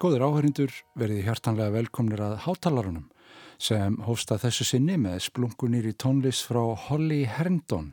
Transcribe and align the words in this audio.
Góður 0.00 0.22
áhörindur 0.30 0.72
verið 0.96 1.26
hjartanlega 1.26 1.74
velkomnir 1.74 2.22
að 2.24 2.38
hátalarunum 2.46 3.10
sem 3.60 3.98
hósta 4.06 4.38
þessu 4.40 4.64
sinni 4.64 4.94
með 4.96 5.18
splungunir 5.26 5.90
í 5.90 5.92
tónlist 5.92 6.46
frá 6.48 6.62
Holly 6.86 7.26
Herndon 7.28 7.90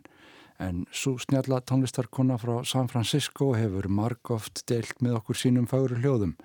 en 0.64 0.86
svo 0.96 1.18
snjalla 1.20 1.60
tónlistarkona 1.68 2.38
frá 2.40 2.62
San 2.64 2.88
Francisco 2.88 3.50
hefur 3.60 3.90
margóft 3.92 4.64
deilt 4.72 5.04
með 5.04 5.20
okkur 5.20 5.42
sínum 5.42 5.68
fagru 5.68 6.00
hljóðum. 6.00 6.38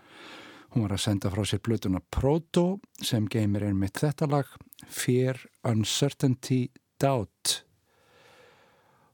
Hún 0.75 0.89
var 0.89 0.97
að 0.97 1.05
senda 1.05 1.31
frá 1.31 1.47
sér 1.47 1.63
blötuna 1.63 2.03
Proto 2.11 2.81
sem 2.99 3.31
geymir 3.31 3.69
einmitt 3.69 4.03
þetta 4.03 4.33
lag 4.35 4.51
Fear, 4.91 5.39
Uncertainty, 5.63 6.65
Doubt. 6.99 7.61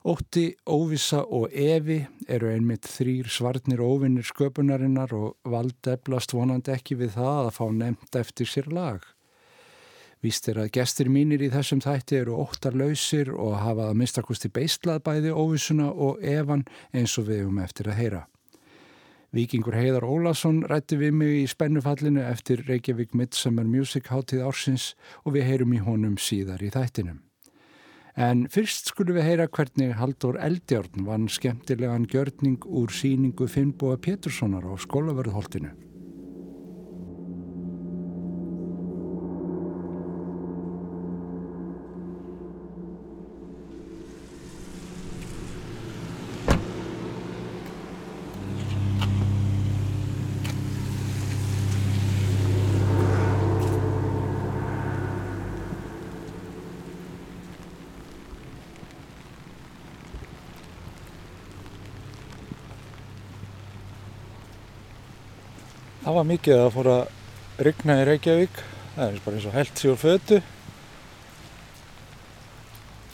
Ótti, 0.06 0.52
óvisa 0.70 1.24
og 1.26 1.50
evi 1.50 1.98
eru 2.30 2.52
einmitt 2.52 2.86
þrýr 2.86 3.26
svarnir 3.34 3.80
óvinnir 3.82 4.28
sköpunarinnar 4.28 5.10
og 5.16 5.34
valdeflast 5.42 6.36
vonandi 6.36 6.70
ekki 6.70 6.94
við 7.00 7.16
það 7.16 7.40
að 7.48 7.56
fá 7.56 7.64
nefnt 7.74 8.18
eftir 8.20 8.46
sér 8.46 8.70
lag. 8.70 9.02
Víst 10.22 10.46
er 10.50 10.62
að 10.62 10.70
gestir 10.78 11.10
mínir 11.10 11.42
í 11.42 11.50
þessum 11.50 11.82
þætti 11.82 12.20
eru 12.20 12.38
óttarlausir 12.44 13.34
og 13.34 13.58
hafa 13.58 13.90
að 13.90 14.00
mistakusti 14.04 14.50
beislað 14.50 15.02
bæði 15.02 15.34
óvisuna 15.34 15.90
og 15.90 16.22
evan 16.22 16.64
eins 16.94 17.18
og 17.18 17.30
við 17.32 17.46
um 17.50 17.62
eftir 17.62 17.90
að 17.90 17.98
heyra. 17.98 18.24
Víkingur 19.34 19.74
Heiðar 19.76 20.06
Ólason 20.06 20.62
rætti 20.70 20.96
við 20.96 21.14
mig 21.20 21.40
í 21.42 21.46
spennufallinu 21.50 22.22
eftir 22.22 22.62
Reykjavík 22.70 23.18
Midsummer 23.18 23.66
Music 23.66 24.08
hátíð 24.14 24.46
ársins 24.46 24.94
og 25.24 25.34
við 25.34 25.50
heyrum 25.50 25.74
í 25.74 25.82
honum 25.82 26.16
síðar 26.22 26.62
í 26.62 26.70
þættinum. 26.72 27.27
En 28.18 28.48
fyrst 28.50 28.88
skulum 28.90 29.14
við 29.14 29.28
heyra 29.28 29.44
hvernig 29.46 29.92
Haldur 29.94 30.34
Eldjárn 30.42 31.04
vann 31.06 31.28
skemmtilegan 31.30 32.08
gjörning 32.10 32.56
úr 32.66 32.90
síningu 32.90 33.46
Finnbóa 33.46 33.94
Péturssonar 34.02 34.66
á 34.66 34.74
skólaverðholtinu. 34.74 35.70
Var 66.18 66.26
mikið 66.26 66.60
að 66.64 66.72
fóra 66.74 66.94
að 66.98 67.62
rigna 67.62 67.94
í 68.00 68.06
Reykjavík. 68.08 68.56
Það 68.96 69.12
er 69.12 69.18
bara 69.22 69.36
eins 69.38 69.44
og 69.46 69.52
held 69.54 69.74
sig 69.78 69.90
úr 69.92 69.98
fötu. 70.00 70.38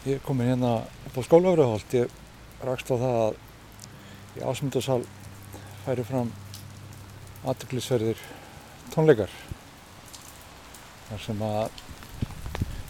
Ég 0.05 0.15
er 0.15 0.23
komin 0.25 0.49
hérna 0.49 0.71
upp 1.09 1.19
á 1.21 1.23
skólafröðholt. 1.27 1.97
Ég 1.99 2.15
rakst 2.65 2.89
á 2.89 2.97
það 2.97 3.17
að 3.25 3.37
í 4.39 4.45
ásmundarsal 4.49 5.03
færi 5.85 6.07
fram 6.09 6.31
aðtöklisverðir 7.45 8.23
tónleikar. 8.95 9.37
Þar 11.11 11.23
sem 11.27 11.45
að 11.45 11.83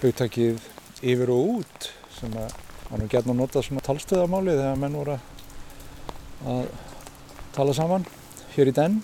hugtakið 0.05 0.62
yfir 1.02 1.34
og 1.34 1.50
út 1.56 1.90
sem 2.20 2.38
að 2.38 2.55
var 2.87 3.02
nú 3.02 3.11
gætna 3.11 3.34
að 3.34 3.40
nota 3.40 3.64
svona 3.66 3.82
talstöðamáli 3.82 4.55
þegar 4.55 4.78
menn 4.78 4.96
voru 5.00 5.19
að 6.55 6.72
tala 7.56 7.75
saman 7.75 8.06
hér 8.55 8.70
í 8.70 8.78
den. 8.78 9.02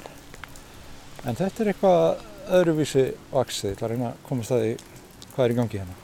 En 1.29 1.37
þetta 1.37 1.65
er 1.65 1.69
eitthvað 1.75 2.23
öðruvísi 2.61 3.03
vaksið. 3.31 3.67
Ég 3.71 3.75
ætla 3.77 3.89
að 3.89 3.93
reyna 3.93 4.07
að 4.11 4.23
komast 4.29 4.55
að 4.57 4.63
því 4.65 4.71
hvað 5.35 5.45
er 5.45 5.53
í 5.53 5.59
gangi 5.59 5.81
hérna. 5.83 5.97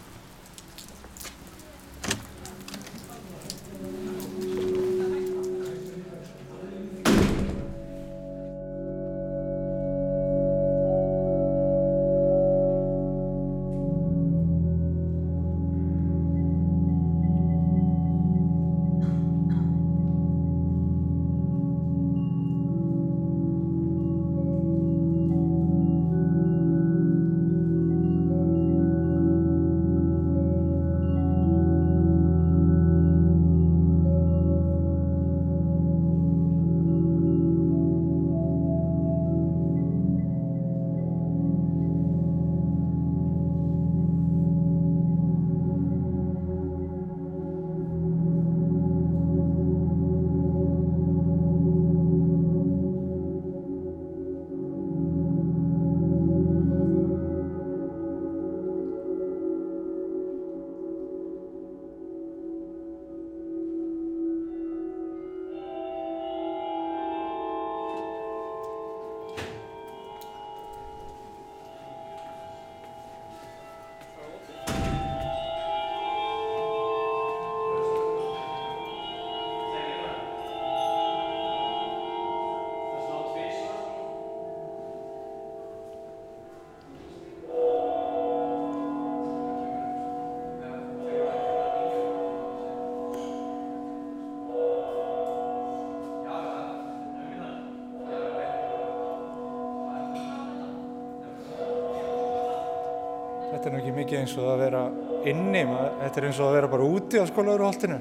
Mikið 104.06 104.20
eins 104.22 104.36
og 104.38 104.50
að 104.52 104.60
vera 104.62 104.80
inni, 105.26 105.62
þetta 105.66 106.20
er 106.20 106.26
eins 106.28 106.38
og 106.38 106.46
að 106.46 106.56
vera 106.60 106.68
bara 106.70 106.86
úti 106.86 107.18
á 107.18 107.24
skólaveruholtinu. 107.26 107.96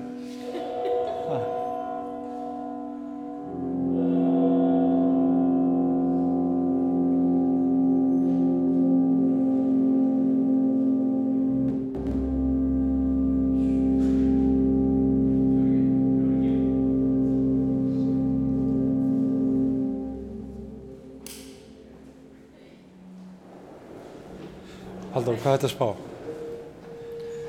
Hvað 25.46 25.60
þetta 25.60 25.70
spá? 25.70 25.90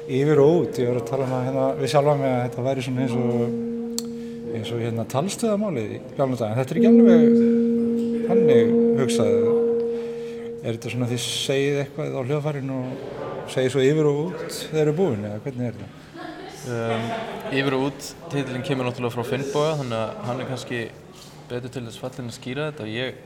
Yfir 0.07 0.41
og 0.43 0.57
út, 0.61 0.79
ég 0.79 0.91
var 0.91 0.99
að 1.01 1.07
tala 1.09 1.25
um 1.27 1.33
að 1.35 1.47
hérna, 1.49 1.63
við 1.81 1.91
sjálfa 1.91 2.17
mig 2.21 2.29
að 2.31 2.43
þetta 2.45 2.65
væri 2.67 2.83
svona 2.85 3.07
eins 3.07 3.15
og, 3.17 4.11
eins 4.55 4.73
og 4.75 4.83
hérna 4.85 5.07
talstöðamálið 5.15 5.95
í 5.97 6.01
gamla 6.19 6.39
dag, 6.39 6.53
en 6.53 6.61
þetta 6.61 6.75
er 6.75 6.81
ekki 6.83 6.91
alveg 6.93 8.29
hannig 8.29 8.75
hugsaðið. 9.01 9.49
Er 10.67 10.77
þetta 10.77 10.93
svona 10.93 11.09
því 11.11 11.21
segið 11.25 11.81
eitthvað 11.83 12.15
á 12.15 12.21
hljóðfærinu 12.29 12.77
og 12.77 13.51
segið 13.55 13.73
svo 13.73 13.87
yfir 13.87 14.11
og 14.11 14.23
út 14.27 14.47
þegar 14.59 14.83
eru 14.85 14.97
búin, 15.01 15.27
eða 15.31 15.43
hvernig 15.47 15.71
er 15.71 15.81
þetta? 15.81 15.93
Um, 16.67 17.11
yfir 17.55 17.79
og 17.79 17.89
út, 17.89 18.09
titlinn 18.33 18.67
kemur 18.67 18.89
náttúrulega 18.91 19.15
frá 19.15 19.29
Finnboga 19.31 19.77
þannig 19.81 20.01
að 20.03 20.25
hann 20.29 20.43
er 20.43 20.49
kannski 20.51 20.81
betur 21.47 21.71
til 21.73 21.85
þess 21.87 22.03
fallin 22.03 22.33
að 22.33 22.39
skýra 22.41 22.71
þetta 22.73 22.89
ég, 22.91 23.21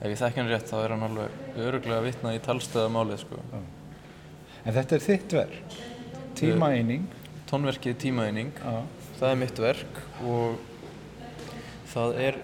ef 0.00 0.06
ég 0.08 0.22
þekki 0.22 0.40
hann 0.40 0.48
rétt 0.52 0.72
þá 0.72 0.78
er 0.80 0.94
hann 0.96 1.04
alveg 1.08 1.60
öruglega 1.66 2.06
vitnað 2.06 2.38
í 2.38 2.44
talstöðamálið 2.48 3.20
sko. 3.26 3.42
En 4.62 4.74
þetta 4.76 4.94
er 4.94 5.02
þitt 5.02 5.32
verk, 5.34 5.76
tímaeining. 6.38 7.06
Tónverkið 7.50 7.96
tímaeining, 8.04 8.52
það 9.18 9.28
er 9.28 9.40
mitt 9.40 9.58
verk 9.60 9.98
og 10.24 10.60
það 11.90 12.20
er 12.22 12.38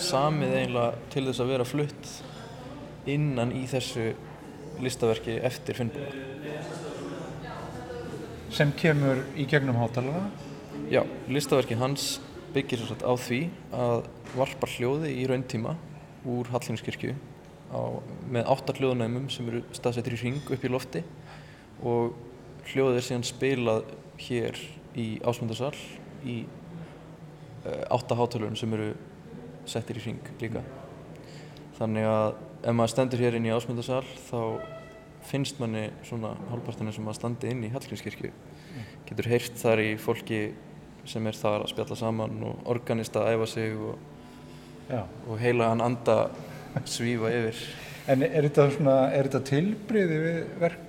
samið 0.00 0.54
eiginlega 0.58 1.10
til 1.12 1.24
þess 1.28 1.42
að 1.44 1.52
vera 1.52 1.66
flutt 1.68 2.12
innan 3.14 3.52
í 3.54 3.66
þessu 3.70 4.08
listaverki 4.82 5.36
eftir 5.44 5.76
Finnboga. 5.78 6.22
sem 8.54 8.70
kemur 8.78 9.20
í 9.36 9.44
gegnum 9.50 9.76
hátalara. 9.76 10.30
Já, 10.90 11.02
listaverki 11.28 11.74
hans 11.74 12.20
byggir 12.54 12.78
svo 12.78 12.92
satt 12.92 13.02
á 13.02 13.12
því 13.18 13.40
að 13.74 14.04
varpa 14.38 14.68
hljóði 14.70 15.10
í 15.18 15.24
rauntíma 15.26 15.74
úr 16.24 16.48
Hallgrímskirkju 16.52 17.14
á, 17.74 17.80
með 18.30 18.50
átta 18.54 18.76
hljóðnæmum 18.78 19.26
sem 19.32 19.48
eru 19.50 19.64
staðsettir 19.74 20.14
í 20.14 20.20
hring 20.22 20.52
upp 20.54 20.64
í 20.64 20.70
lofti 20.70 21.02
og 21.84 22.14
hljóðið 22.70 23.00
er 23.00 23.06
síðan 23.08 23.26
spilað 23.28 23.90
hér 24.24 24.60
í 24.96 25.08
Ásmundarsal 25.26 25.74
í 26.24 26.44
uh, 26.44 27.82
átta 27.92 28.16
hátalurinn 28.18 28.58
sem 28.58 28.72
eru 28.76 28.92
settir 29.68 30.00
í 30.00 30.04
hring 30.04 30.32
líka. 30.40 30.62
Þannig 31.78 32.08
að 32.08 32.28
ef 32.64 32.76
maður 32.76 32.94
stendur 32.94 33.24
hér 33.24 33.36
inn 33.38 33.48
í 33.48 33.52
Ásmundarsal 33.52 34.04
þá 34.28 34.40
finnst 35.24 35.60
manni 35.60 35.88
svona 36.04 36.34
hálfpartinu 36.50 36.92
sem 36.92 37.08
að 37.08 37.18
standi 37.18 37.52
inn 37.52 37.64
í 37.64 37.72
Hallgrímskirkju. 37.72 38.30
Getur 39.08 39.28
heyrt 39.30 39.56
þar 39.60 39.82
í 39.82 39.90
fólki 40.00 40.40
sem 41.08 41.26
er 41.28 41.36
þar 41.36 41.64
að 41.64 41.72
spjalla 41.72 41.98
saman 41.98 42.42
og 42.48 42.68
organista 42.72 43.24
að 43.24 43.36
æfa 43.36 43.48
sig 43.54 43.74
og, 43.76 43.98
og 45.28 45.40
heila 45.40 45.70
hann 45.72 45.84
anda 45.84 46.18
svífa 46.88 47.32
yfir. 47.32 47.60
En 48.10 48.24
er 48.24 48.44
þetta, 48.48 48.68
svona, 48.74 48.96
er 49.16 49.28
þetta 49.28 49.48
tilbriði 49.48 50.20
við 50.20 50.40
verk 50.60 50.83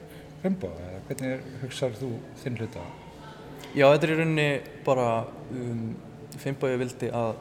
Finnboga 0.45 0.85
eða 0.91 1.01
hvernig 1.09 1.33
er, 1.35 1.43
hugsar 1.63 1.95
þú 1.97 2.11
þinn 2.43 2.59
hluta? 2.61 2.85
Já, 3.75 3.87
þetta 3.89 4.05
er 4.07 4.11
í 4.13 4.17
rauninni 4.21 4.47
bara 4.85 5.07
um, 5.51 5.89
Finnbói 6.39 6.75
vildi 6.79 7.09
að 7.15 7.33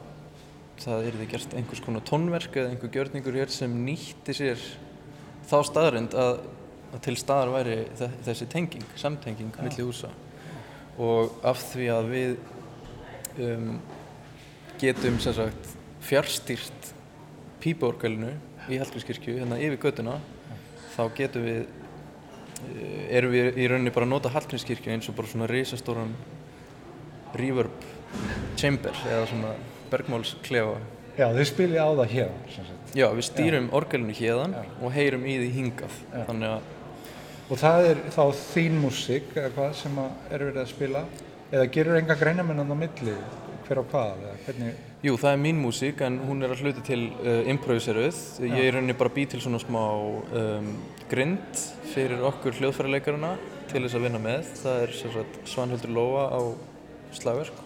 það 0.81 1.05
yrði 1.11 1.27
gert 1.31 1.53
einhvers 1.55 1.83
konar 1.85 2.03
tónverk 2.07 2.57
eða 2.59 2.73
einhver 2.73 2.91
gjörningur 2.91 3.37
hér 3.39 3.51
sem 3.53 3.71
nýtti 3.85 4.33
sér 4.35 4.59
þá 5.47 5.55
staðarind 5.69 6.15
að, 6.19 6.41
að 6.91 7.03
til 7.05 7.15
staðar 7.21 7.53
væri 7.53 7.77
þe- 7.99 8.11
þessi 8.25 8.47
tenging, 8.51 8.83
samtenging 8.99 9.53
milli 9.61 9.85
húsa. 9.85 10.09
Og 10.99 11.37
af 11.47 11.61
því 11.71 11.87
að 11.93 12.09
við 12.11 12.35
um, 13.45 13.71
getum 14.81 15.21
sem 15.23 15.35
sagt 15.37 15.71
fjárstýrt 16.05 16.91
pípaorgelinu 17.63 18.33
í 18.71 18.79
Hallgrímskirkju 18.81 19.37
hérna 19.39 19.61
yfir 19.61 19.79
göttuna 19.87 20.17
þá 20.97 21.01
getum 21.17 21.45
við 21.47 21.65
erum 23.09 23.33
við 23.33 23.59
í 23.59 23.67
rauninni 23.69 23.93
bara 23.95 24.07
að 24.07 24.13
nota 24.13 24.31
Hallgrímskirkju 24.33 24.93
eins 24.93 25.09
og 25.11 25.17
bara 25.17 25.31
svona 25.31 25.49
risastóran 25.51 26.13
reverb 27.35 27.85
chamber 28.59 28.95
eða 29.09 29.25
svona 29.29 29.53
bergmálsklefa. 29.91 30.79
Já, 31.15 31.29
þau 31.31 31.45
spilið 31.47 31.79
á 31.79 31.89
það 31.99 32.13
hér. 32.15 32.31
Já, 32.95 33.05
við 33.11 33.27
stýrum 33.27 33.69
orgelinu 33.75 34.15
hérðan 34.15 34.55
og 34.81 34.91
heyrum 34.95 35.27
í 35.27 35.37
því 35.41 35.51
hingað. 35.59 35.99
Og 37.45 37.59
það 37.61 37.89
er 37.91 38.03
þá 38.15 38.23
þín 38.39 38.79
músík 38.81 39.35
eða 39.35 39.51
hvað 39.55 39.75
sem 39.79 39.99
er 40.01 40.45
verið 40.47 40.61
að 40.63 40.71
spila? 40.71 41.03
Eða 41.53 41.67
gerur 41.75 41.99
enga 41.99 42.17
greinamennan 42.19 42.73
á 42.73 42.77
milli 42.79 43.15
hver 43.67 43.81
á 43.81 43.83
hvað 43.91 44.23
eða 44.25 44.37
hvernig 44.47 44.79
Jú, 45.05 45.13
það 45.21 45.35
er 45.35 45.37
mín 45.37 45.59
músík 45.61 45.99
en 46.01 46.15
hún 46.25 46.39
er 46.41 46.49
að 46.49 46.63
hluta 46.65 46.81
til 46.81 47.11
uh, 47.19 47.43
improviseruð. 47.51 48.17
Ég 48.41 48.55
er 48.57 48.73
rauninni 48.73 48.95
bara 48.97 49.11
bý 49.13 49.27
til 49.29 49.37
svona 49.43 49.59
smá 49.61 49.83
um, 50.01 50.69
grind 51.11 51.59
fyrir 51.91 52.23
okkur 52.25 52.55
hljóðfærarleikarana 52.57 53.35
til 53.69 53.83
þess 53.83 53.99
að 53.99 54.07
vinna 54.07 54.21
með. 54.23 54.47
Það 54.63 54.85
er 54.87 54.95
Svanhildur 55.51 55.93
Lóa 55.93 56.23
á 56.33 56.41
slagverk 57.13 57.59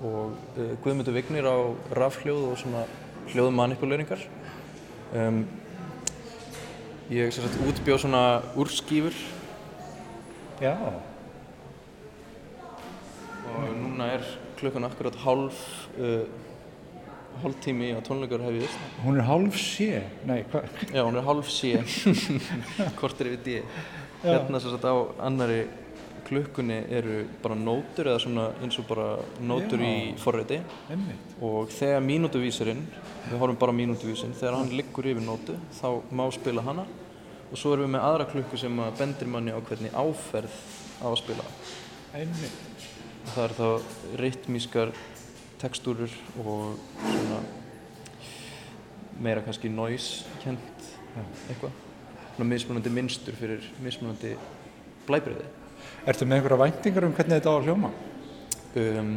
og 0.00 0.32
uh, 0.56 0.70
Guðmundur 0.86 1.18
Vignir 1.18 1.44
á 1.44 1.68
rafhljóð 2.00 2.46
og 2.48 2.56
svona 2.62 2.86
hljóðmanipuleringar. 3.34 4.24
Um, 5.12 5.42
ég 7.12 7.28
sagt 7.36 7.60
útbjóð 7.66 8.06
svona 8.06 8.24
úrskýfur 8.56 9.20
Já, 10.64 10.72
og 13.52 13.70
núna 13.84 14.08
er 14.16 14.24
klukkan 14.56 14.88
akkurat 14.88 15.20
hálf, 15.20 15.60
uh, 16.00 16.24
hálf 17.42 17.56
tími 17.64 17.88
að 17.94 18.04
tónleikar 18.08 18.44
hefjist. 18.46 18.84
hún 19.04 19.18
er 19.20 19.26
hálf 19.28 19.56
sé 19.60 20.02
Nei, 20.28 20.44
hvað? 20.52 20.68
Já, 20.94 21.02
hún 21.02 21.18
er 21.20 21.26
hálf 21.26 21.50
sé, 21.52 21.72
kortir 23.00 23.32
yfir 23.32 23.42
D. 23.44 23.56
Hérna 24.24 24.60
sem 24.60 24.72
sagt 24.72 24.86
á 24.88 24.94
annari 25.26 25.66
klukkunni 26.26 26.80
eru 26.90 27.20
bara 27.42 27.54
nótur 27.54 28.08
eða 28.10 28.22
svona 28.24 28.46
eins 28.64 28.78
og 28.80 28.88
bara 28.88 29.08
nótur 29.46 29.82
í 29.86 29.94
forriti 30.18 30.58
Einmitt 30.90 31.36
og 31.44 31.70
þegar 31.70 32.02
mínútuvísirinn, 32.02 32.82
við 33.28 33.38
horfum 33.38 33.60
bara 33.60 33.74
mínútuvísinn, 33.76 34.34
þegar 34.34 34.58
hann 34.58 34.72
liggur 34.74 35.06
yfir 35.06 35.22
nótu 35.22 35.54
þá 35.78 35.88
má 36.10 36.24
spila 36.34 36.64
hana 36.66 36.86
og 37.46 37.54
svo 37.60 37.76
erum 37.76 37.86
við 37.86 37.94
með 37.94 38.06
aðra 38.08 38.26
klukku 38.32 38.58
sem 38.58 38.80
að 38.82 38.96
bendir 38.98 39.30
manni 39.30 39.54
á 39.54 39.60
hvernig 39.62 39.94
áferð 39.94 40.56
á 40.98 41.06
að 41.12 41.20
spila. 41.22 41.46
Einmitt 42.16 42.64
Það 43.26 43.42
er 43.42 43.52
þá 43.56 44.18
rytmískar 44.20 44.90
tekstúrur 45.60 46.12
og 46.42 46.76
svona 47.00 47.40
meira 49.22 49.42
kannski 49.44 49.70
noise 49.72 50.26
kent 50.42 50.88
eitthvað. 51.48 51.72
Svona 52.36 52.48
mismunandi 52.50 52.92
mynstur 52.92 53.36
fyrir 53.38 53.64
mismunandi 53.84 54.34
blæbreyði. 55.06 55.46
Ertu 56.06 56.28
með 56.28 56.40
einhverja 56.40 56.60
væntingar 56.60 57.06
um 57.08 57.14
hvernig 57.16 57.38
þetta 57.38 57.52
á 57.52 57.56
að 57.56 57.68
hljóma? 57.68 57.92
Um, 58.76 59.12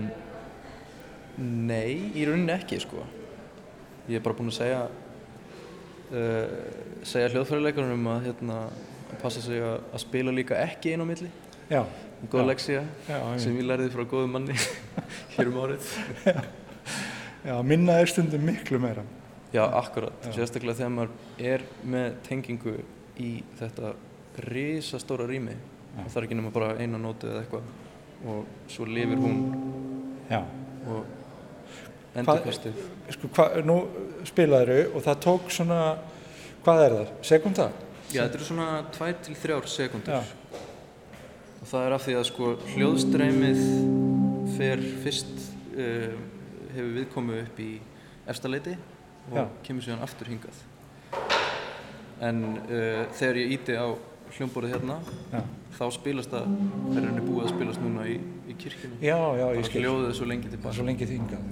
nei, 1.67 2.11
í 2.15 2.23
rauninni 2.27 2.55
ekki 2.55 2.79
sko. 2.79 3.03
Ég 4.07 4.19
er 4.19 4.25
bara 4.25 4.37
búinn 4.37 4.53
að 4.53 4.59
segja 4.61 4.83
uh, 6.15 6.53
segja 7.03 7.33
hljóðfærileikarunum 7.33 8.11
að 8.15 8.29
hérna 8.29 8.61
passa 9.19 9.43
sig 9.43 9.59
að, 9.59 9.81
að 9.91 10.05
spila 10.05 10.35
líka 10.35 10.61
ekki 10.63 10.95
inn 10.95 11.03
á 11.03 11.07
milli. 11.09 11.31
Já 11.69 11.83
Góð 12.27 12.41
einmitt. 12.43 13.41
sem 13.41 13.55
ég 13.55 13.67
lærði 13.67 13.89
frá 13.93 14.03
góðum 14.03 14.33
manni 14.35 14.55
hér 15.35 15.51
um 15.51 15.59
árið. 15.63 15.91
Já, 17.47 17.55
minna 17.63 17.95
er 18.01 18.11
stundum 18.11 18.43
miklu 18.43 18.79
meira 18.83 19.05
Já, 19.53 19.63
akkurat. 19.79 20.13
Já. 20.27 20.33
Sérstaklega 20.35 20.77
þegar 20.81 20.91
maður 20.93 21.13
er 21.51 21.63
með 21.89 22.17
tengingu 22.27 22.75
í 23.17 23.29
þetta 23.57 23.93
risastóra 24.45 25.25
rými. 25.29 25.55
Já. 25.95 26.03
Það 26.03 26.19
er 26.19 26.27
ekki 26.27 26.37
nema 26.37 26.51
bara 26.53 26.73
eina 26.77 26.99
nótu 27.01 27.31
eða 27.31 27.45
eitthvað 27.45 27.71
og 28.29 28.69
svo 28.69 28.85
lifir 28.85 29.17
hún 29.23 29.39
Já 30.29 30.43
og 30.89 32.19
endurkastið. 32.19 32.77
Sko, 33.15 33.29
hva, 33.35 33.47
nú 33.65 33.79
spilaður 34.27 34.93
og 34.93 35.03
það 35.05 35.21
tók 35.25 35.51
svona 35.53 35.79
hvað 36.65 36.83
er 36.85 36.95
það? 36.97 37.11
Sekunda? 37.31 37.69
Já, 38.09 38.23
þetta 38.23 38.39
eru 38.39 38.47
svona 38.47 38.67
2-3 38.95 39.59
sekundur. 39.69 40.19
Já. 40.19 40.61
Og 41.59 41.67
það 41.67 41.85
er 41.85 41.95
af 41.95 42.05
því 42.05 42.15
að 42.19 42.27
sko 42.29 42.49
hljóðstreymið 42.73 43.63
fer 44.55 44.83
fyrst 45.03 45.33
uh, 45.75 46.13
hefur 46.73 46.93
viðkomu 46.95 47.39
upp 47.43 47.59
í 47.63 47.71
efstaleiti 48.29 48.75
og 49.29 49.39
Já. 49.41 49.43
kemur 49.67 49.85
síðan 49.85 50.05
aftur 50.05 50.31
hingað. 50.31 50.63
En 52.23 52.43
uh, 52.63 53.03
þegar 53.15 53.41
ég 53.43 53.57
íti 53.57 53.75
á 53.75 53.87
hljómborðið 54.37 54.75
hérna 54.75 54.99
Já, 55.33 55.41
þá 55.79 55.85
spilast 55.95 56.33
það, 56.33 56.51
er 56.93 57.07
henni 57.07 57.23
búið 57.25 57.45
að 57.47 57.53
spilast 57.55 57.83
núna 57.83 58.05
í, 58.07 58.19
í 58.45 58.57
kirkjunni. 58.59 58.99
Já, 59.01 59.17
já 59.17 59.47
ég 59.57 59.63
bara 59.65 59.85
hljóðið 59.85 60.11
svo 60.19 60.29
lengi 60.29 60.51
tilbaka 60.53 60.77
svo 60.77 60.85
lengi 60.87 61.09
þingað, 61.09 61.47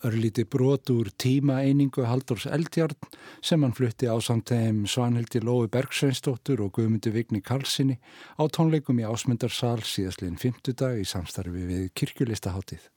Örlíti 0.00 0.46
brot 0.48 0.88
úr 0.88 1.10
tímaeiningu 1.20 2.06
Halldórs 2.08 2.46
Eldjarn 2.48 2.96
sem 3.44 3.60
hann 3.60 3.74
flutti 3.76 4.08
á 4.08 4.16
samtæðum 4.16 4.86
Svanhildi 4.88 5.42
Lói 5.44 5.68
Bergsveinsdóttur 5.68 6.62
og 6.64 6.72
Guðmundi 6.78 7.12
Vigni 7.12 7.42
Karlssoni 7.44 7.98
á 8.40 8.48
tónleikum 8.48 9.02
í 9.02 9.04
Ásmundarsal 9.04 9.82
síðastliðin 9.84 10.40
50 10.40 10.78
dag 10.80 10.96
í 10.96 11.04
samstarfi 11.04 11.66
við 11.68 11.84
kirkjulistaháttið. 12.00 12.88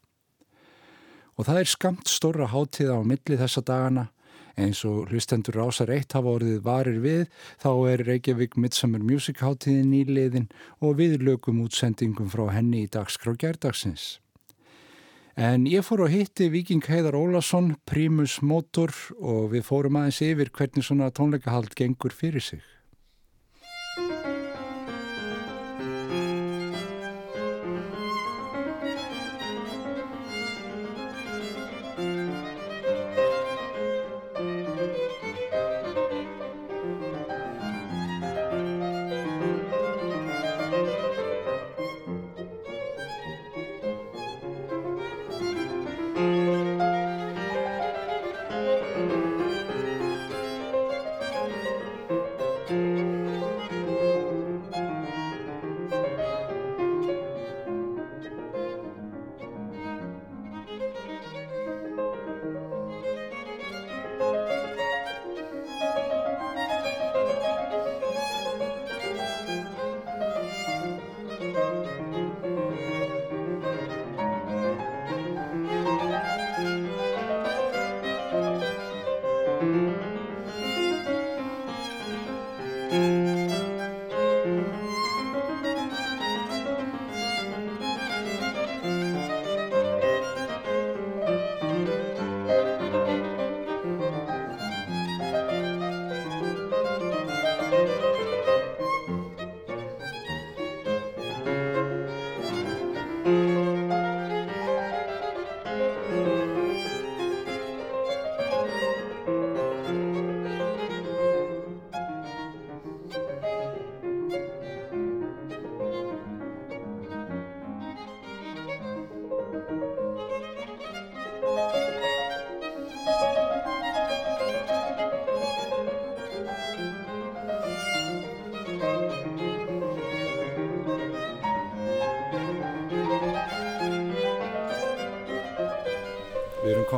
Og 1.36 1.50
það 1.50 1.60
er 1.66 1.72
skamt 1.74 2.08
stóra 2.08 2.48
hátíð 2.48 2.96
á 2.96 3.00
milli 3.04 3.42
þessa 3.42 3.66
dagana 3.68 4.08
eins 4.56 4.86
og 4.88 5.12
hlustendur 5.12 5.60
rásar 5.60 5.92
eitt 5.92 6.16
hafa 6.16 6.38
orðið 6.38 6.64
varir 6.64 7.04
við 7.04 7.24
þá 7.60 7.72
er 7.92 8.08
Reykjavík 8.08 8.56
Midsummer 8.56 9.04
Music 9.04 9.44
hátíðin 9.44 9.92
nýliðin 9.92 10.52
og 10.80 11.02
við 11.04 11.20
lögum 11.20 11.66
útsendingum 11.66 12.32
frá 12.32 12.48
henni 12.56 12.86
í 12.86 12.92
dagskrá 12.96 13.36
gærdagsins. 13.36 14.22
En 15.34 15.64
ég 15.66 15.82
fór 15.82 16.04
að 16.06 16.14
hitti 16.14 16.46
Viking 16.54 16.86
Heiðar 16.86 17.16
Ólason, 17.18 17.72
Primus 17.90 18.36
Motor 18.46 18.94
og 19.18 19.48
við 19.56 19.66
fórum 19.66 19.98
aðeins 19.98 20.22
yfir 20.22 20.52
hvernig 20.54 20.86
svona 20.86 21.10
tónleikahald 21.10 21.74
gengur 21.74 22.14
fyrir 22.14 22.44
sig. 22.46 22.62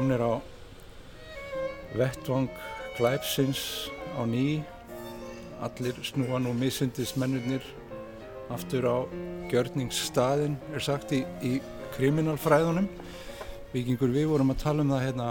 Komnir 0.05 0.21
á 0.21 0.37
vettvang 1.97 2.49
glæpsins 2.93 3.89
á 4.13 4.21
ný. 4.21 4.61
Allir 5.65 5.97
snúa 6.05 6.37
nú 6.37 6.53
misundis 6.53 7.15
mennurnir 7.17 7.63
aftur 8.53 8.85
á 8.85 8.97
gjörningsstaðin, 9.49 10.59
er 10.77 10.79
sagt 10.83 11.09
í, 11.09 11.25
í 11.41 11.57
kriminalfræðunum. 11.97 12.85
Víkingur, 13.73 14.13
við 14.13 14.29
vorum 14.29 14.53
að 14.53 14.61
tala 14.61 14.85
um 14.85 14.93
það 14.93 15.05
hérna 15.07 15.29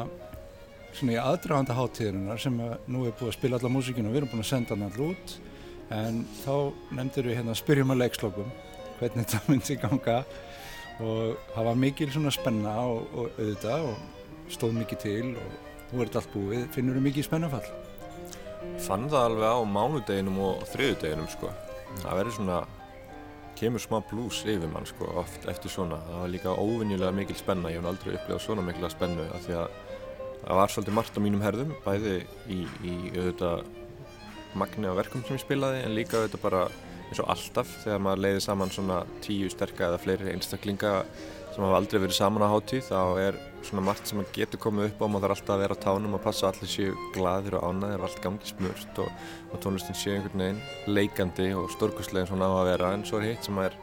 svona 0.90 1.14
í 1.14 1.22
aðdraganda 1.22 1.76
hátíðirinnar 1.78 2.42
sem 2.42 2.58
nú 2.58 3.04
er 3.06 3.14
búið 3.14 3.30
að 3.30 3.38
spila 3.38 3.60
alla 3.60 3.70
músikinu 3.70 4.10
og 4.10 4.16
við 4.16 4.22
erum 4.24 4.32
búin 4.32 4.42
að 4.42 4.50
senda 4.50 4.74
hann 4.74 4.88
allur 4.88 5.14
út 5.14 5.36
en 5.94 6.24
þá 6.42 6.54
nefndir 6.98 7.30
við 7.30 7.38
hérna 7.38 7.54
spyrjum 7.54 7.94
að 7.94 8.02
leikslokum 8.02 8.50
hvernig 8.98 9.22
þetta 9.22 9.40
myndi 9.52 9.78
ganga 9.78 10.18
og 10.98 11.38
það 11.54 11.70
var 11.70 11.80
mikil 11.86 12.10
svona 12.10 12.34
spenna 12.34 12.74
og, 12.88 13.06
og 13.14 13.38
auðvitað 13.38 13.88
og 13.92 14.10
stóð 14.52 14.78
mikið 14.80 15.02
til 15.04 15.32
og 15.38 15.98
er 16.00 16.06
þetta 16.08 16.22
allt 16.22 16.34
búið, 16.34 16.62
finnur 16.74 16.98
við 16.98 17.08
mikið 17.08 17.28
spennafall 17.28 17.66
Fann 18.84 19.06
það 19.10 19.28
alveg 19.28 19.54
á 19.54 19.60
mánudeginum 19.68 20.40
og 20.44 20.64
þriðudeginum 20.72 21.28
sko. 21.30 21.50
Það 22.02 22.18
verður 22.18 22.36
svona, 22.38 22.56
kemur 23.58 23.82
smá 23.82 23.98
blues 24.10 24.40
yfir 24.50 24.70
mann 24.72 24.88
sko 24.88 25.08
oft 25.20 25.46
eftir 25.50 25.72
svona. 25.72 26.00
Það 26.08 26.22
var 26.22 26.32
líka 26.32 26.56
óvinnilega 26.58 27.14
mikil 27.14 27.36
spenna, 27.38 27.70
ég 27.72 27.80
hef 27.80 27.90
aldrei 27.92 28.16
upplifað 28.16 28.42
svona 28.44 28.64
mikla 28.66 28.90
spennu 28.92 29.28
af 29.36 29.46
því 29.46 29.58
að 29.60 29.78
það 30.44 30.60
var 30.60 30.74
svolítið 30.74 30.98
margt 30.98 31.20
á 31.20 31.24
mínum 31.24 31.44
herðum, 31.44 31.76
bæði 31.84 32.16
í, 32.50 32.58
í 32.84 32.94
auðvitað 33.14 33.64
magni 34.58 34.90
á 34.90 34.98
verkum 34.98 35.22
sem 35.24 35.38
ég 35.38 35.44
spilaði 35.44 35.84
en 35.84 35.96
líka 35.96 36.18
auðvitað 36.18 36.44
bara 36.44 36.66
eins 37.08 37.22
og 37.22 37.30
alltaf 37.32 37.70
þegar 37.84 38.02
maður 38.04 38.24
leiði 38.24 38.42
saman 38.44 38.74
svona 38.74 39.00
tíu 39.24 39.48
sterka 39.52 39.88
eða 39.88 40.02
fleiri 40.02 40.34
einstaklinga 40.34 40.92
sem 41.54 41.62
hafa 41.62 41.76
aldrei 41.78 42.00
verið 42.02 42.16
saman 42.16 42.42
á 42.42 42.50
hátíð 42.50 42.88
þá 42.88 43.00
er 43.22 43.36
svona 43.64 43.84
margt 43.86 44.10
sem 44.10 44.22
getur 44.34 44.60
komið 44.60 44.88
upp 44.88 45.04
á. 45.04 45.06
Maður 45.06 45.24
þarf 45.28 45.34
alltaf 45.36 45.54
að 45.54 45.62
vera 45.62 45.76
á 45.78 45.84
tánum 45.84 46.16
og 46.16 46.22
passa 46.24 46.48
allir 46.48 46.70
séu 46.70 46.96
gladir 47.14 47.56
og 47.58 47.66
ánaðir 47.68 48.02
og 48.02 48.08
allt 48.08 48.22
gangi 48.24 48.50
smurt 48.50 48.98
og, 49.04 49.12
og 49.52 49.62
tónlistin 49.62 49.98
séu 49.98 50.16
einhvern 50.16 50.42
veginn 50.42 50.96
leikandi 50.98 51.46
og 51.54 51.70
stórkustlegin 51.76 52.30
svona 52.32 52.50
á 52.50 52.54
að 52.58 52.70
vera. 52.72 52.90
En 52.96 53.06
svo 53.06 53.20
er 53.20 53.28
hitt 53.30 53.46
sem 53.46 53.60
er 53.62 53.76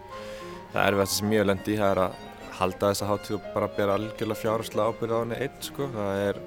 það 0.74 0.82
erfiðast 0.84 1.18
sem 1.22 1.32
ég 1.32 1.44
hef 1.44 1.50
lendi 1.50 1.78
það 1.80 1.94
er 1.94 2.04
að 2.04 2.20
halda 2.60 2.92
þessa 2.92 3.10
hátíð 3.10 3.38
og 3.38 3.48
bara 3.56 3.72
bera 3.80 3.96
algjörlega 3.98 4.42
fjárherslega 4.42 4.92
ábyrða 4.92 5.16
á 5.16 5.24
henni 5.24 5.40
eitt 5.48 5.72
sko. 5.72 5.88
Það 5.96 6.26
er, 6.28 6.44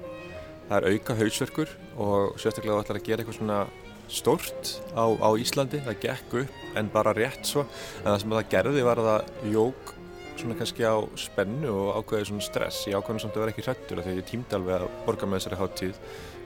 það 0.69 0.77
er 0.77 0.87
auka 0.93 1.17
hausverkur 1.23 1.75
og 2.05 2.37
sérstaklega 2.37 2.77
þú 2.77 2.85
ætlar 2.85 3.01
að 3.01 3.09
gera 3.09 3.25
eitthvað 3.25 3.39
svona 3.41 3.59
stórt 4.05 4.75
á, 4.93 5.05
á 5.09 5.29
Íslandi 5.41 5.81
það 5.81 6.01
gekk 6.03 6.39
upp 6.43 6.77
en 6.77 6.89
bara 6.93 7.13
rétt 7.17 7.47
svo 7.49 7.63
en 7.65 8.11
það 8.11 8.19
sem 8.21 8.35
það 8.37 8.49
gerði 8.51 8.83
var 8.85 9.01
að 9.01 9.07
það 9.09 9.53
jók 9.55 9.95
svona 10.39 10.57
kannski 10.59 10.85
á 10.85 10.95
spennu 11.19 11.71
og 11.71 11.99
ákveði 11.99 12.29
svona 12.29 12.45
stress. 12.45 12.85
Ég 12.89 12.99
ákveði 12.99 13.23
samt 13.23 13.37
að 13.37 13.45
vera 13.45 13.55
ekki 13.55 13.65
hrættur 13.65 14.01
þegar 14.03 14.21
ég 14.21 14.29
tímdi 14.29 14.57
alveg 14.57 14.77
að 14.77 14.87
borga 15.07 15.29
með 15.29 15.41
þessari 15.41 15.59
háttíð 15.61 15.99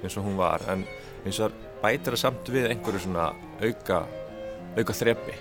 eins 0.04 0.18
og 0.18 0.28
hún 0.28 0.40
var. 0.40 0.66
En 0.72 0.86
eins 1.26 1.42
og 1.44 1.60
bætir 1.84 2.16
það 2.16 2.24
samt 2.24 2.52
við 2.54 2.70
einhverju 2.72 3.06
svona 3.06 3.32
auka 3.64 4.04
auka 4.78 4.96
þrepi 4.96 5.38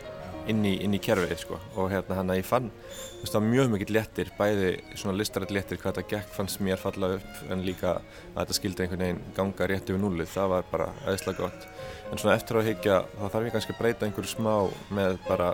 inn 0.49 0.65
í, 0.65 0.79
inn 0.85 0.97
í 0.97 1.03
kerfið 1.03 1.43
sko. 1.43 1.61
Og 1.77 1.93
hérna 1.93 2.19
hann 2.19 2.33
að 2.33 2.41
ég 2.41 2.49
fann 2.49 2.71
það 3.19 3.35
var 3.35 3.47
mjög 3.49 3.71
mikið 3.73 3.91
léttir, 3.97 4.29
bæði 4.39 4.69
svona 4.97 5.17
listarætt 5.19 5.53
léttir 5.55 5.81
hvað 5.81 5.97
þetta 5.97 6.11
gekk 6.13 6.35
fannst 6.37 6.61
mér 6.63 6.79
falla 6.81 7.11
upp 7.17 7.41
en 7.51 7.65
líka 7.67 7.97
að 7.99 8.37
þetta 8.37 8.57
skildi 8.59 8.85
einhvern 8.85 9.03
veginn 9.05 9.33
ganga 9.37 9.69
rétt 9.69 9.91
yfir 9.91 10.03
núlið, 10.03 10.31
það 10.31 10.53
var 10.53 10.69
bara 10.71 10.87
aðeinslega 11.05 11.43
gott. 11.43 11.67
En 12.13 12.21
svona 12.21 12.37
eftir 12.39 12.61
að 12.61 12.71
higgja 12.71 13.01
þá 13.17 13.25
þarf 13.27 13.49
ég 13.49 13.57
kannski 13.57 13.75
að 13.75 13.81
breyta 13.83 14.07
einhverju 14.07 14.33
smá 14.37 14.53
með 14.95 15.19
bara 15.27 15.51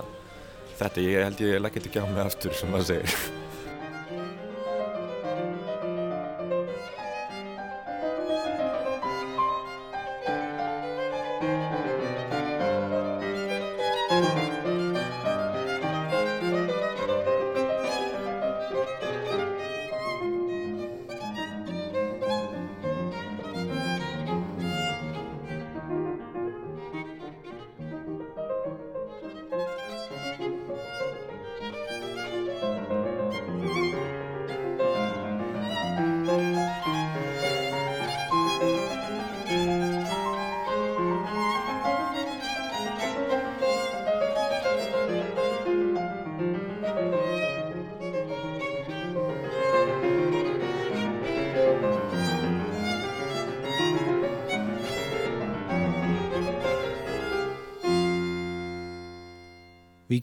þetta, 0.81 1.09
ég 1.09 1.25
held 1.29 1.47
ég 1.47 1.65
legg 1.65 1.81
ekki 1.81 2.03
á 2.03 2.07
mig 2.11 2.23
aftur 2.25 2.55
sem 2.59 2.71
maður 2.73 2.95
segir 2.95 3.43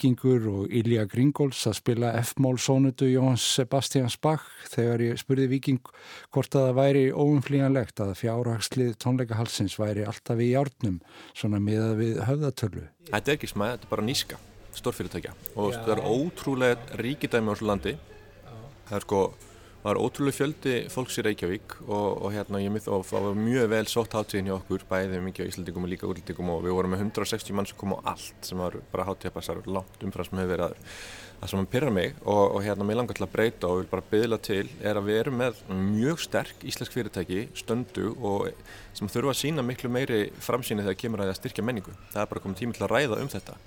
Víkingur 0.02 0.48
og 0.50 0.72
Ilja 0.74 1.04
Gringóls 1.06 1.60
að 1.70 1.76
spila 1.78 2.10
F-mól 2.18 2.56
sónutu 2.58 3.06
Jóns 3.06 3.44
Sebastians 3.54 4.16
Bach 4.18 4.48
þegar 4.72 5.04
ég 5.06 5.20
spurði 5.22 5.46
Víking 5.52 5.92
hvort 6.34 6.58
að 6.58 6.66
það 6.66 6.80
væri 6.80 7.04
óumflíjanlegt 7.14 8.02
að 8.02 8.16
fjárhagslið 8.18 8.96
tónleikahalsins 8.98 9.76
væri 9.78 10.08
alltaf 10.10 10.42
í 10.42 10.48
járnum 10.56 10.98
svona 11.38 11.62
miðað 11.62 11.94
við 12.00 12.18
höfðatölu. 12.26 12.88
Þetta 13.12 13.22
er 13.22 13.38
ekki 13.38 13.52
smæð, 13.52 13.76
þetta 13.76 13.86
er 13.86 13.94
bara 13.94 14.08
níska, 14.08 14.42
stórfyrirtækja 14.80 15.36
og 15.54 15.70
Já. 15.70 15.78
það 15.84 15.94
er 15.94 16.04
ótrúlega 16.16 17.00
ríkidæmi 17.06 17.46
á 17.46 17.54
þessu 17.54 17.70
landi. 17.70 17.96
Það 18.90 18.98
er 18.98 19.06
sko 19.06 19.24
Það 19.82 19.88
var 19.89 19.98
ótrúlega 19.98 20.38
fjöldi 20.38 20.74
fólks 20.94 21.15
í 21.17 21.24
Reykjavík 21.26 21.72
og, 21.88 22.20
og 22.22 22.34
hérna 22.36 22.60
ég 22.62 22.70
myndi 22.70 22.91
og 22.94 23.02
það 23.10 23.24
var 23.26 23.38
mjög 23.39 23.70
vel 23.72 23.88
sótt 23.89 24.13
hátíðin 24.13 24.52
hjá 24.52 24.54
okkur, 24.60 24.84
bæðið 24.91 25.24
mikið 25.26 25.41
á 25.41 25.50
Íslandingum 25.50 25.88
og 25.88 25.89
líka 25.89 26.06
útlendingum 26.06 26.52
og 26.54 26.60
við 26.67 26.76
vorum 26.78 26.94
með 26.94 27.02
160 27.08 27.58
mann 27.58 27.65
sem 27.65 27.80
kom 27.80 27.96
á 27.98 28.13
allt 28.13 28.46
sem 28.46 28.62
var 28.62 28.78
bara 28.91 29.08
hátíðabassar 29.08 29.63
langt 29.65 30.06
umfram 30.06 30.28
sem 30.28 30.38
hefur 30.38 30.52
verið 30.54 30.65
aður. 30.67 30.91
Það 31.39 31.50
sem 31.50 31.62
hann 31.63 31.70
pyrra 31.74 31.96
mig 31.96 32.13
og, 32.22 32.44
og 32.44 32.62
hérna 32.62 32.86
mér 32.86 33.00
langar 33.00 33.17
til 33.17 33.26
að 33.26 33.34
breyta 33.34 33.72
og 33.72 33.80
vil 33.80 33.89
bara 33.96 34.06
byðla 34.12 34.39
til 34.46 34.67
er 34.86 35.02
að 35.02 35.10
við 35.10 35.20
erum 35.24 35.41
með 35.41 35.65
mjög 35.74 36.22
sterk 36.28 36.67
íslensk 36.70 36.94
fyrirtæki, 37.00 37.41
stöndu 37.58 38.13
og 38.22 38.52
sem 38.94 39.10
þurfa 39.10 39.34
að 39.34 39.41
sína 39.41 39.65
miklu 39.65 39.89
meiri 39.89 40.28
framsýni 40.46 40.86
þegar 40.86 41.02
kemur 41.08 41.26
að 41.26 41.34
styrkja 41.39 41.65
menningu. 41.65 41.98
Það 42.13 42.22
er 42.28 42.32
bara 42.36 42.46
komið 42.46 42.62
tími 42.62 42.78
til 42.78 42.86
að 42.86 42.94
ræða 42.94 43.22
um 43.26 43.34
þetta. 43.34 43.58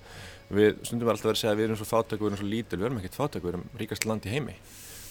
Við 0.55 0.79
stundum 0.87 1.11
alltaf 1.11 1.33
að 1.33 1.39
segja 1.41 1.51
að 1.51 1.59
við 1.59 1.67
erum 1.67 1.81
svo 1.81 1.91
fátæk, 1.91 2.21
við 2.21 2.31
erum 2.31 2.39
svo 2.39 2.51
lítil, 2.55 2.79
við 2.79 2.87
erum 2.87 3.03
ekkert 3.03 3.19
fátæk, 3.19 3.43
við 3.43 3.55
erum 3.57 3.69
ríkast 3.81 4.07
land 4.07 4.29
í 4.29 4.35
heimi 4.37 4.55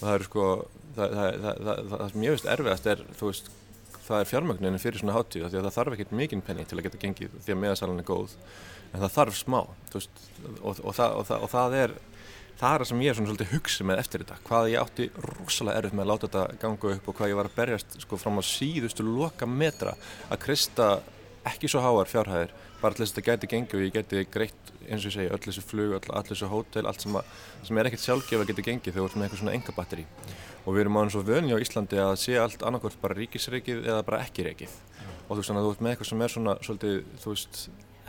og 0.04 0.08
það 0.10 0.16
eru 0.18 0.28
sko 0.28 0.46
það, 0.94 1.14
það, 1.42 1.84
það 1.90 2.06
sem 2.12 2.24
ég 2.24 2.34
veist 2.34 2.48
erfiðast 2.54 2.88
er 2.92 3.04
veist, 3.20 3.50
það 4.04 4.20
er 4.20 4.30
fjármögninu 4.30 4.80
fyrir 4.82 5.00
svona 5.00 5.16
hátíð 5.16 5.46
því 5.48 5.60
að 5.60 5.68
það 5.68 5.76
þarf 5.78 5.96
ekkert 5.96 6.16
mikinn 6.20 6.44
penning 6.44 6.68
til 6.68 6.78
að 6.78 6.88
geta 6.88 7.00
gengið 7.04 7.38
því 7.46 7.54
að 7.54 7.62
meðasalan 7.62 8.02
er 8.02 8.08
góð 8.08 8.34
en 8.92 9.00
það 9.00 9.14
þarf 9.16 9.38
smá 9.38 9.60
veist, 9.94 10.20
og, 10.60 10.82
og, 10.84 10.92
og, 10.92 11.32
og 11.40 11.48
það 11.54 11.78
er 11.80 11.96
það 12.60 12.74
er 12.74 12.84
það 12.84 12.88
sem 12.90 13.02
ég 13.02 13.10
er 13.10 13.18
svona 13.18 13.30
svolítið 13.32 13.54
hugsið 13.54 13.88
með 13.88 14.02
eftir 14.02 14.24
þetta 14.24 14.36
hvað 14.46 14.68
ég 14.70 14.84
átti 14.84 15.08
rosalega 15.24 15.80
erfitt 15.80 15.96
með 15.96 16.04
að 16.04 16.10
láta 16.12 16.28
þetta 16.28 16.60
ganga 16.62 16.92
upp 16.92 17.08
og 17.08 17.18
hvað 17.18 17.32
ég 17.32 17.40
var 17.40 17.48
að 17.50 17.56
berjast 17.56 17.96
sko 18.04 18.20
fram 18.20 18.38
á 18.38 18.42
síðustu 18.46 19.06
loka 19.08 19.48
metra 19.48 19.96
að 20.28 20.42
kristja 20.44 20.90
ekki 21.48 21.70
svo 21.70 21.82
háar 21.82 22.10
fjárhæðir 22.10 22.54
bara 22.82 22.94
til 22.94 23.04
þess 23.04 23.14
að 23.14 23.18
þetta 23.18 23.30
geti 23.32 23.50
gengið 23.54 23.80
og 23.80 23.84
ég 23.88 23.96
geti 23.96 24.24
greitt 24.30 24.73
eins 24.88 25.04
og 25.04 25.10
ég 25.10 25.16
segi 25.16 25.32
öll 25.32 25.42
þessu 25.44 25.64
flug, 25.64 25.94
öll, 25.98 26.10
öll 26.18 26.28
þessu 26.30 26.50
hótel 26.50 26.88
allt 26.90 27.04
sem, 27.04 27.16
að, 27.18 27.30
sem 27.66 27.80
er 27.80 27.90
ekkert 27.90 28.04
sjálfgefa 28.04 28.48
geti 28.50 28.66
gengið 28.66 28.96
þegar 28.96 29.04
við 29.04 29.10
erum 29.10 29.22
með 29.22 29.28
eitthvað 29.28 29.42
svona 29.42 29.56
enga 29.58 29.76
batteri 29.76 30.06
og 30.64 30.76
við 30.76 30.84
erum 30.84 30.98
á 30.98 31.02
eins 31.04 31.16
og 31.18 31.26
vöðni 31.28 31.56
á 31.56 31.62
Íslandi 31.62 32.00
að 32.00 32.14
sé 32.24 32.36
allt 32.40 32.62
annarkvæmt 32.64 33.00
bara 33.02 33.18
ríkisreikið 33.18 33.82
eða 33.84 34.04
bara 34.06 34.22
ekki 34.24 34.46
reikið. 34.48 34.76
Og 35.24 35.34
þú 35.34 35.40
veist 35.40 35.50
þannig 35.50 35.60
að 35.60 35.66
þú 35.66 35.74
ert 35.74 35.82
með 35.84 35.94
eitthvað 35.94 36.10
sem 36.10 36.24
er 36.24 36.32
svona 36.32 36.54
svolítið, 36.64 36.96
þú 37.20 37.34
veist, 37.34 37.60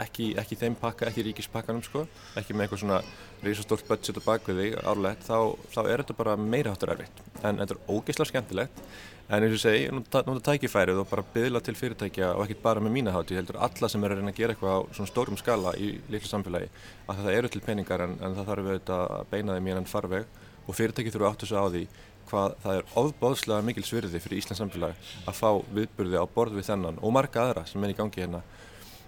ekki, 0.04 0.30
ekki 0.40 0.58
þeim 0.60 0.78
pakka, 0.80 1.10
ekki 1.10 1.26
ríkispakkanum 1.30 1.84
sko, 1.86 2.06
ekki 2.40 2.56
með 2.56 2.66
eitthvað 2.66 2.82
svona 2.84 3.02
risastórt 3.46 3.88
budget 3.88 4.20
á 4.20 4.28
bakvið 4.28 4.62
þig 4.62 4.78
árlegt, 4.84 5.28
þá, 5.28 5.38
þá 5.72 5.80
er 5.84 6.04
þetta 6.04 6.18
bara 6.20 6.38
meira 6.40 6.74
hátur 6.74 6.96
erfitt. 6.96 7.22
En 7.44 7.62
þetta 7.62 7.78
er 7.78 7.84
ógeðslega 7.92 8.32
skemmtilegt 8.32 8.82
En 9.26 9.42
eins 9.42 9.56
og 9.56 9.62
segi, 9.64 9.86
nú 9.90 10.04
þetta 10.06 10.34
tækifærið 10.46 11.00
og 11.02 11.08
bara 11.10 11.24
byðla 11.34 11.62
til 11.66 11.74
fyrirtækja 11.74 12.28
og 12.36 12.44
ekkert 12.44 12.60
bara 12.62 12.82
með 12.84 12.94
mína 12.94 13.14
hátu, 13.16 13.34
ég 13.34 13.42
heldur 13.42 13.58
alla 13.58 13.90
sem 13.90 14.04
er 14.06 14.14
að 14.14 14.20
reyna 14.20 14.30
að 14.30 14.38
gera 14.38 14.54
eitthvað 14.54 14.76
á 14.78 14.80
svona 14.94 15.10
stórum 15.10 15.40
skala 15.42 15.72
í 15.82 15.88
litlu 16.14 16.30
samfélagi 16.30 16.68
að 17.10 17.24
það 17.24 17.38
eru 17.40 17.50
til 17.50 17.62
peningar 17.66 18.04
en, 18.06 18.14
en 18.22 18.36
það 18.38 18.52
þarf 18.52 18.70
auðvitað 18.70 19.16
að 19.16 19.32
beina 19.32 19.56
þeim 19.58 19.70
í 19.72 19.74
enn 19.74 19.90
farveg 19.90 20.38
og 20.68 20.78
fyrirtæki 20.78 21.16
þurfa 21.16 21.32
átt 21.32 21.42
þessu 21.42 21.58
á 21.58 21.66
því 21.66 21.84
hvað 22.30 22.56
það 22.62 22.78
er 22.78 22.94
ofbáðslega 23.02 23.66
mikil 23.66 23.86
svirði 23.90 24.22
fyrir 24.22 24.44
Íslands 24.44 24.62
samfélagi 24.62 25.18
að 25.26 25.42
fá 25.42 25.50
viðburði 25.74 26.22
á 26.22 26.26
borð 26.38 26.60
við 26.60 26.70
þennan 26.70 27.02
og 27.02 27.18
marga 27.18 27.48
aðra 27.48 27.66
sem 27.70 27.82
er 27.82 27.96
í 27.96 27.98
gangi 27.98 28.22
hérna 28.22 28.44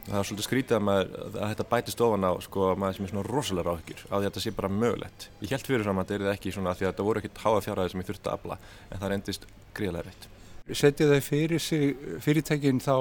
það 0.07 0.19
er 0.19 0.27
svolítið 0.29 0.47
skrítið 0.47 0.77
að, 0.77 0.83
maður, 0.87 1.09
að 1.27 1.51
þetta 1.51 1.65
bætist 1.71 2.03
ofan 2.05 2.27
á 2.27 2.31
sko, 2.45 2.69
maður 2.79 2.97
sem 2.97 3.07
er 3.07 3.11
svona 3.11 3.25
rosalega 3.27 3.67
ráðhyggjur 3.67 4.03
á 4.07 4.15
því 4.15 4.19
að 4.19 4.27
þetta 4.27 4.43
sé 4.45 4.53
bara 4.57 4.71
mögulegt. 4.71 5.27
Ég 5.43 5.53
held 5.55 5.67
fyrir 5.67 5.87
fram 5.87 6.01
að 6.01 6.13
þetta 6.13 6.27
er 6.27 6.33
ekki 6.33 6.53
svona 6.55 6.75
því 6.77 6.87
að 6.87 6.93
þetta 6.93 7.07
voru 7.07 7.21
ekkert 7.21 7.43
háa 7.43 7.63
fjárhæði 7.65 7.93
sem 7.93 8.03
ég 8.03 8.09
þurfti 8.11 8.31
að 8.31 8.37
afla 8.37 8.59
en 8.87 9.01
það 9.01 9.13
reyndist 9.13 9.47
gríðlega 9.77 10.07
reitt. 10.07 10.29
Setja 10.67 11.09
þau 11.11 11.21
fyrir 11.27 11.63
sig, 11.63 12.07
fyrirtækinn 12.23 12.81
þá 12.83 12.95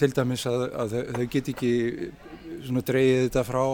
til 0.00 0.10
dæmis 0.16 0.46
að, 0.48 0.66
að 0.72 0.96
þau 1.16 1.26
get 1.36 1.52
ekki 1.52 1.72
svona 2.64 2.84
dreyið 2.86 3.22
þetta 3.26 3.46
frá 3.46 3.64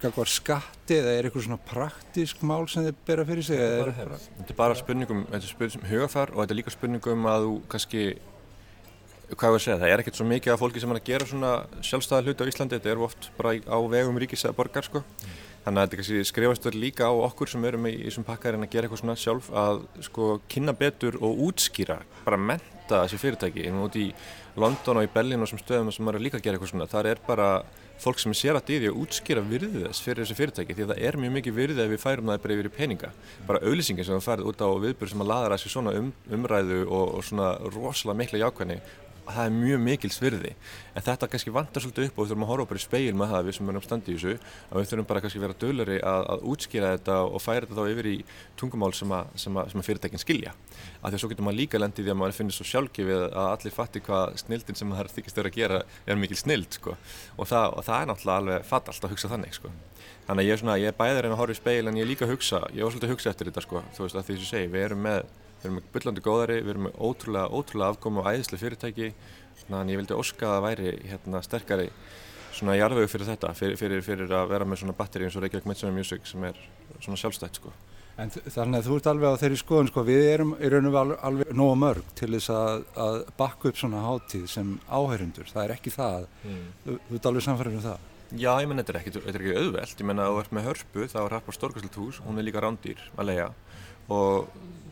gagvar 0.00 0.30
skatti 0.30 0.96
eða 0.96 1.12
er 1.12 1.26
eitthvað 1.28 1.44
svona 1.44 1.60
praktísk 1.68 2.40
mál 2.46 2.64
sem 2.70 2.86
þið 2.86 3.00
bera 3.08 3.24
fyrir 3.28 3.46
sig? 3.46 3.60
eða 3.60 3.80
er 3.82 3.90
bara... 3.98 4.18
Þetta 4.38 4.56
bara 4.56 4.76
spurningum, 4.78 5.24
þetta 5.28 5.40
er 5.40 5.52
spurningum 5.52 5.88
hugafar 5.90 6.32
og 6.32 6.40
þetta 6.40 6.54
er 6.54 6.60
líka 6.60 6.74
spurningum 6.74 7.28
að 7.28 7.46
þú 7.46 7.56
kannski, 7.74 8.04
hvað 9.36 9.56
að 9.56 9.62
segja, 9.64 9.78
það 9.80 9.92
er 9.92 10.02
ekkert 10.02 10.18
svo 10.18 10.26
mikið 10.26 10.54
af 10.54 10.60
fólki 10.62 10.82
sem 10.82 10.92
er 10.92 10.98
að 10.98 11.06
gera 11.06 11.28
svona 11.28 11.52
sjálfstæða 11.86 12.24
hluti 12.26 12.46
á 12.46 12.50
Íslandi, 12.50 12.78
þetta 12.78 12.90
er 12.90 13.04
oft 13.06 13.30
bara 13.38 13.54
á 13.58 13.78
vegum 13.92 14.18
ríkis 14.20 14.44
eða 14.46 14.56
borgar 14.58 14.86
sko. 14.86 15.04
Þannig 15.60 15.82
að 15.82 15.94
þetta 15.94 16.24
skrifast 16.30 16.66
verður 16.66 16.80
líka 16.80 17.10
á 17.10 17.12
okkur 17.12 17.50
sem 17.52 17.64
erum 17.68 17.88
í 17.90 17.92
þessum 18.06 18.24
pakkarinn 18.24 18.64
að 18.64 18.72
gera 18.72 18.88
eitthvað 18.88 19.02
svona 19.02 19.18
sjálf 19.20 19.50
að 19.52 19.82
sko 20.06 20.28
kynna 20.50 20.72
betur 20.72 21.18
og 21.20 21.42
útskýra, 21.50 21.98
bara 22.24 22.40
menta 22.40 23.02
þessi 23.04 23.20
fyrirtæki. 23.20 23.66
Inn 23.68 23.82
út 23.84 23.98
í 24.00 24.08
London 24.56 25.02
og 25.02 25.06
í 25.06 25.12
Berlin 25.12 25.44
og 25.44 25.50
sem 25.50 25.60
stöðum 25.60 25.92
sem 25.92 26.06
maður 26.06 26.22
er 26.22 26.26
líka 26.26 26.40
að 26.40 26.46
gera 26.46 26.56
eitthvað 26.56 26.72
svona, 26.72 26.88
þar 26.90 27.10
er 27.12 27.22
bara 27.26 27.50
fólk 28.00 28.22
sem 28.22 28.32
sér 28.32 28.56
að 28.56 28.70
dýði 28.70 28.88
að 28.88 29.02
útskýra 29.02 29.42
virðið 29.44 29.84
þess 29.84 30.04
fyrir 30.04 30.24
þessi 30.24 30.36
fyrirtæki 30.38 30.76
því 30.76 30.84
að 30.86 30.92
það 30.94 31.02
er 31.04 31.18
mjög 31.20 31.34
mikið 31.36 31.56
virðið 31.58 31.82
ef 31.84 31.90
við 31.92 32.00
færum 32.00 32.30
það 32.30 32.40
bara 32.46 32.54
yfir 32.56 32.68
í 32.70 32.72
peninga. 32.78 33.10
Bara 33.48 33.60
auðlýsingin 33.60 34.08
sem 34.08 34.16
við 34.16 34.24
farið 34.24 34.48
út 34.48 34.64
á 34.64 34.68
viðbjörn 34.86 35.12
sem 35.12 35.24
að 35.24 35.30
laðra 35.34 35.58
þessi 35.58 35.72
svona 35.74 35.92
um, 35.98 36.08
umræðu 36.32 36.80
og, 36.86 37.04
og 37.18 37.26
svona 37.28 37.50
rosalega 37.68 38.20
mikla 38.22 38.40
jákvæðni 38.40 38.78
það 39.36 39.48
er 39.48 39.54
mjög 39.56 39.80
mikil 39.84 40.10
svirði 40.14 40.52
en 40.94 41.04
þetta 41.06 41.28
kannski 41.30 41.52
vantar 41.54 41.84
svolítið 41.84 42.08
upp 42.08 42.18
og 42.18 42.24
við 42.24 42.32
þurfum 42.32 42.44
að 42.46 42.50
horfa 42.50 42.68
bara 42.70 42.80
í 42.80 42.84
speil 42.84 43.14
með 43.16 43.32
það 43.34 43.46
við 43.46 43.56
sem 43.56 43.70
erum 43.72 43.84
standi 43.84 44.12
í 44.12 44.16
þessu 44.16 44.34
að 44.70 44.80
við 44.80 44.90
þurfum 44.90 45.08
bara 45.10 45.22
kannski 45.24 45.40
að 45.40 45.44
vera 45.46 45.58
dölari 45.64 45.98
að, 46.00 46.22
að 46.34 46.44
útskýra 46.52 46.92
þetta 46.96 47.16
og 47.26 47.44
færa 47.44 47.66
þetta 47.66 47.78
þá 47.78 47.92
yfir 47.94 48.10
í 48.10 48.16
tungumál 48.60 48.92
sem 48.96 49.14
að, 49.16 49.32
sem 49.44 49.60
að, 49.60 49.70
sem 49.72 49.82
að 49.82 49.88
fyrirtækinn 49.88 50.24
skilja 50.24 50.54
af 51.00 51.06
því 51.08 51.14
að 51.14 51.22
svo 51.22 51.30
getur 51.32 51.46
maður 51.46 51.60
líka 51.60 51.80
lendið 51.80 52.06
því 52.06 52.14
að 52.14 52.20
maður 52.20 52.38
finnir 52.38 52.56
svo 52.56 52.68
sjálfgefið 52.70 53.24
að 53.28 53.50
allir 53.50 53.76
fatti 53.76 54.04
hvað 54.04 54.36
snildin 54.44 54.80
sem 54.80 54.90
maður 54.90 55.12
þykist 55.16 55.40
verið 55.40 55.52
að 55.52 55.60
gera 55.60 55.82
er 56.06 56.20
mikil 56.20 56.38
snild 56.38 56.76
sko. 56.76 56.96
og, 57.36 57.46
það, 57.48 57.66
og 57.76 57.86
það 57.86 58.00
er 58.00 58.10
náttúrulega 58.10 58.40
alveg 58.42 58.66
fattalt 58.68 59.06
að 59.06 59.14
hugsa 59.14 59.30
þannig 59.32 59.56
sko. 59.56 59.72
þannig 60.26 60.44
að 60.44 60.48
ég 60.48 60.56
er, 60.56 60.62
svona, 60.62 60.78
ég 60.80 60.92
er 60.92 60.98
bæðir 60.98 61.28
en 61.28 61.36
að 61.36 61.40
horfa 61.40 61.56
í 61.56 61.60
speil 61.60 61.88
en 61.88 62.00
ég 62.00 62.06
er 62.06 62.10
líka 62.10 62.26
að 62.26 62.34
hugsa, 62.34 62.62
ég 62.74 62.84
var 62.84 62.92
svolítið 62.94 63.08
að 63.08 63.14
hugsa 63.16 63.32
eftir 63.32 63.50
þetta 63.50 63.64
sko, 63.64 63.84
þú 63.96 64.04
veist 64.04 64.20
að 64.20 64.28
því 64.28 64.36
sem 64.36 64.44
ég 64.44 64.50
segi, 64.52 64.72
við 64.74 64.86
erum 64.88 65.06
með 65.08 65.30
við 65.60 65.68
erum 65.68 65.82
byllandi 65.94 66.24
góðari, 66.24 66.58
við 66.64 66.74
erum 66.74 66.90
ótrúlega, 66.96 67.52
ótrúlega 67.52 67.94
afkomi 67.94 68.22
og 68.22 68.30
æðislega 68.30 68.64
fyrirtæki. 68.64 69.12
Þannig 69.60 69.78
að 69.80 69.92
ég 69.92 70.00
vildi 70.00 70.18
óska 70.18 70.48
að 70.48 70.56
það 70.56 70.66
væri 70.66 70.92
hérna, 71.10 71.42
sterkari 71.44 71.88
svona 72.50 72.76
jarðvegu 72.78 73.10
fyrir 73.10 73.28
þetta 73.30 73.52
fyrir, 73.56 73.78
fyrir, 73.78 74.02
fyrir 74.04 74.34
að 74.34 74.50
vera 74.50 74.66
með 74.66 74.82
svona 74.82 74.96
batteri 74.96 75.26
eins 75.26 75.36
og 75.38 75.44
Reykjavík 75.44 75.68
Midsummer 75.70 75.96
Music 75.96 76.26
sem 76.28 76.44
er 76.48 76.58
svona 76.98 77.20
sjálfstætt 77.20 77.60
sko. 77.60 77.72
En 78.20 78.32
þannig 78.32 78.80
að 78.82 78.88
þú 78.88 78.96
ert 78.98 79.08
alveg 79.08 79.32
á 79.32 79.40
þeirri 79.40 79.58
skoðun 79.60 79.88
sko, 79.88 80.02
við 80.04 80.26
erum 80.28 80.50
í 80.58 80.68
raun 80.72 80.88
og 80.90 80.96
alveg, 81.00 81.20
alveg 81.28 81.52
nógu 81.56 81.76
mörg 81.80 82.10
til 82.18 82.28
þess 82.34 82.52
að, 82.52 82.82
að 83.00 83.18
bakka 83.38 83.70
upp 83.70 83.80
svona 83.80 84.02
hátíð 84.04 84.46
sem 84.52 84.74
áhærundur, 84.90 85.48
það 85.48 85.62
er 85.62 85.74
ekki 85.76 85.92
það. 85.94 86.26
Mm. 86.44 86.66
þú, 86.84 86.96
þú 87.06 87.20
ert 87.20 87.28
alveg 87.30 87.46
samfærið 87.46 87.78
um 87.78 87.86
það? 87.86 88.08
Já, 88.30 88.50
ég 88.62 88.68
menn, 88.70 88.82
þetta 88.82 88.92
er 88.92 88.98
ekki, 89.00 89.14
þetta 89.16 89.32
er 89.32 89.44
ekki 89.44 89.56
auðvelt, 89.62 90.02
ég 90.02 90.10
menna 90.10 90.26
að 90.26 90.34
þú 90.34 90.42
ert 90.42 90.52
með 90.58 90.68
hörpu, 90.68 91.06
þá 91.10 91.18
er 91.22 91.36
Harpa 91.38 91.54
Storkasselt 91.56 91.96
hús, 91.98 92.20
hún 92.26 92.38
er 92.38 92.46
líka 92.46 92.62
rándýr 92.62 93.00
að 93.16 93.30
leia 93.30 93.48
og 94.10 94.50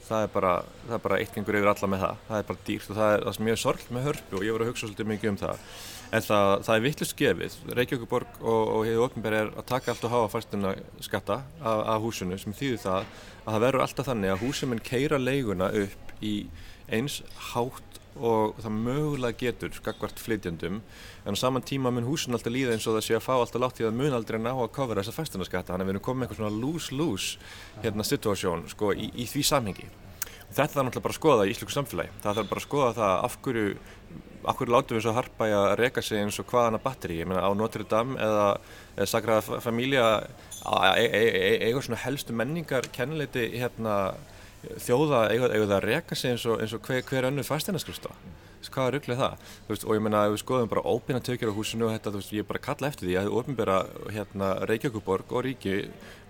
það 0.09 0.25
er 0.25 0.33
bara, 0.33 0.55
það 0.87 0.97
er 0.97 1.05
bara 1.05 1.21
eitt 1.21 1.35
gengur 1.35 1.59
yfir 1.59 1.71
alla 1.73 1.91
með 1.93 2.03
það, 2.05 2.25
það 2.29 2.41
er 2.41 2.49
bara 2.49 2.67
dýrt 2.69 2.91
og 2.91 2.99
það 2.99 3.15
er 3.15 3.25
það 3.27 3.37
sem 3.37 3.49
ég 3.49 3.57
er 3.57 3.63
sorgl 3.63 3.95
með 3.95 4.07
hörpu 4.09 4.39
og 4.39 4.45
ég 4.47 4.55
voru 4.57 4.67
að 4.67 4.71
hugsa 4.73 4.87
svolítið 4.87 5.11
mikið 5.13 5.33
um 5.33 5.41
það. 5.43 5.65
En 6.09 6.25
það, 6.25 6.51
það 6.65 6.75
er 6.75 6.85
vittlust 6.87 7.17
gefið, 7.19 7.57
Reykjavíkuborg 7.77 8.39
og, 8.41 8.63
og 8.73 8.87
hefur 8.89 9.05
ofnbæri 9.09 9.41
er 9.43 9.51
að 9.53 9.67
taka 9.69 9.93
allt 9.93 10.07
og 10.09 10.15
hafa 10.15 10.31
fæstina 10.39 10.73
skatta 11.05 11.43
af, 11.61 11.83
af 11.83 12.07
húsinu 12.07 12.39
sem 12.41 12.57
þýðir 12.57 12.81
það 12.87 13.03
að 13.03 13.51
það 13.51 13.65
verður 13.67 13.85
alltaf 13.85 14.09
þannig 14.09 14.33
að 14.33 14.45
húsum 14.47 14.73
en 14.73 14.83
keira 14.89 15.21
leiguna 15.21 15.69
upp 15.83 16.15
í 16.25 16.35
eins 16.89 17.21
hátt 17.51 18.01
og 18.19 18.59
það 18.63 18.77
mögulega 18.85 19.39
getur 19.41 19.75
skakvart 19.77 20.21
flytjandum 20.23 20.81
en 20.81 21.37
á 21.37 21.39
saman 21.39 21.65
tíma 21.67 21.93
mun 21.95 22.09
húsin 22.09 22.37
alltaf 22.37 22.53
líða 22.53 22.75
eins 22.75 22.87
og 22.89 22.99
það 22.99 23.07
sé 23.07 23.17
að 23.19 23.25
fá 23.27 23.35
alltaf 23.37 23.63
látt 23.63 23.81
í 23.83 23.87
að 23.89 23.99
mun 24.01 24.17
aldrei 24.19 24.41
ná 24.43 24.51
að 24.53 24.73
kofra 24.77 25.01
þessa 25.03 25.17
fæstunarskatta 25.17 25.73
þannig 25.73 25.87
að 25.87 25.91
við 25.91 25.97
erum 25.97 26.07
komið 26.09 26.21
með 26.21 26.29
eitthvað 26.29 26.43
svona 26.43 26.63
lose-lose 26.65 27.83
hérna 27.85 28.07
situasjón 28.07 28.67
sko 28.73 28.93
í, 28.95 29.11
í 29.15 29.29
því 29.29 29.45
samhengi. 29.53 29.91
Þetta 30.49 30.73
þarf 30.73 30.87
náttúrulega 30.89 31.05
bara 31.05 31.15
að 31.15 31.21
skoða 31.21 31.47
í 31.47 31.53
íslöku 31.53 31.75
samfélagi. 31.75 32.13
Það 32.25 32.39
þarf 32.39 32.53
bara 32.53 32.63
að 32.63 32.69
skoða 32.69 32.93
það 32.97 33.17
af 33.29 33.39
hverju 33.45 33.73
af 34.49 34.57
hverju 34.57 34.73
látum 34.73 34.97
við 34.97 35.05
svo 35.05 35.15
harpa 35.17 35.49
í 35.49 35.55
að 35.55 35.73
reyka 35.81 36.03
sig 36.05 36.23
eins 36.23 36.39
og 36.41 36.47
hvaðana 36.49 36.81
batteri, 36.83 37.19
ég 37.21 37.29
meina 37.29 37.43
á 37.45 37.51
Notre 37.59 37.85
Dame 37.89 38.17
eða, 38.23 38.47
eða 38.97 39.09
Sagrada 39.11 39.61
Familia 39.61 40.07
eiga 40.63 40.93
e 40.97 41.07
e 41.07 41.69
e 41.69 41.71
e 41.71 41.83
svona 41.83 42.01
helstu 42.05 42.33
menningar 42.33 42.89
kennileiti 42.95 43.49
hérna 43.59 44.15
þjóða 44.83 45.23
eiga 45.33 45.49
það 45.55 45.77
að 45.79 45.87
reyka 45.87 46.19
sig 46.19 46.35
eins 46.35 46.47
og, 46.49 46.61
eins 46.63 46.75
og 46.75 46.85
hver, 46.87 47.03
hver 47.07 47.31
önnu 47.31 47.47
fæstinaskristofa 47.47 48.37
hvað 48.69 48.89
er 48.89 48.95
rugglið 48.97 49.21
það 49.23 49.45
veist, 49.69 49.85
og 49.87 49.97
ég 49.97 50.03
menna 50.05 50.23
að 50.25 50.33
við 50.35 50.41
skoðum 50.43 50.71
bara 50.73 50.85
óbyrna 50.91 51.21
tökjar 51.25 51.53
á 51.55 51.57
húsinu 51.57 51.87
og 51.87 51.95
þetta, 51.95 52.13
veist, 52.17 52.33
ég 52.35 52.45
er 52.45 52.49
bara 52.49 52.63
kalla 52.65 52.91
eftir 52.91 53.09
því 53.09 53.17
að 53.21 53.31
ofnbæra 53.41 53.79
hérna, 54.15 54.51
Reykjavíkuborg 54.69 55.33
og 55.33 55.45
ríki 55.47 55.77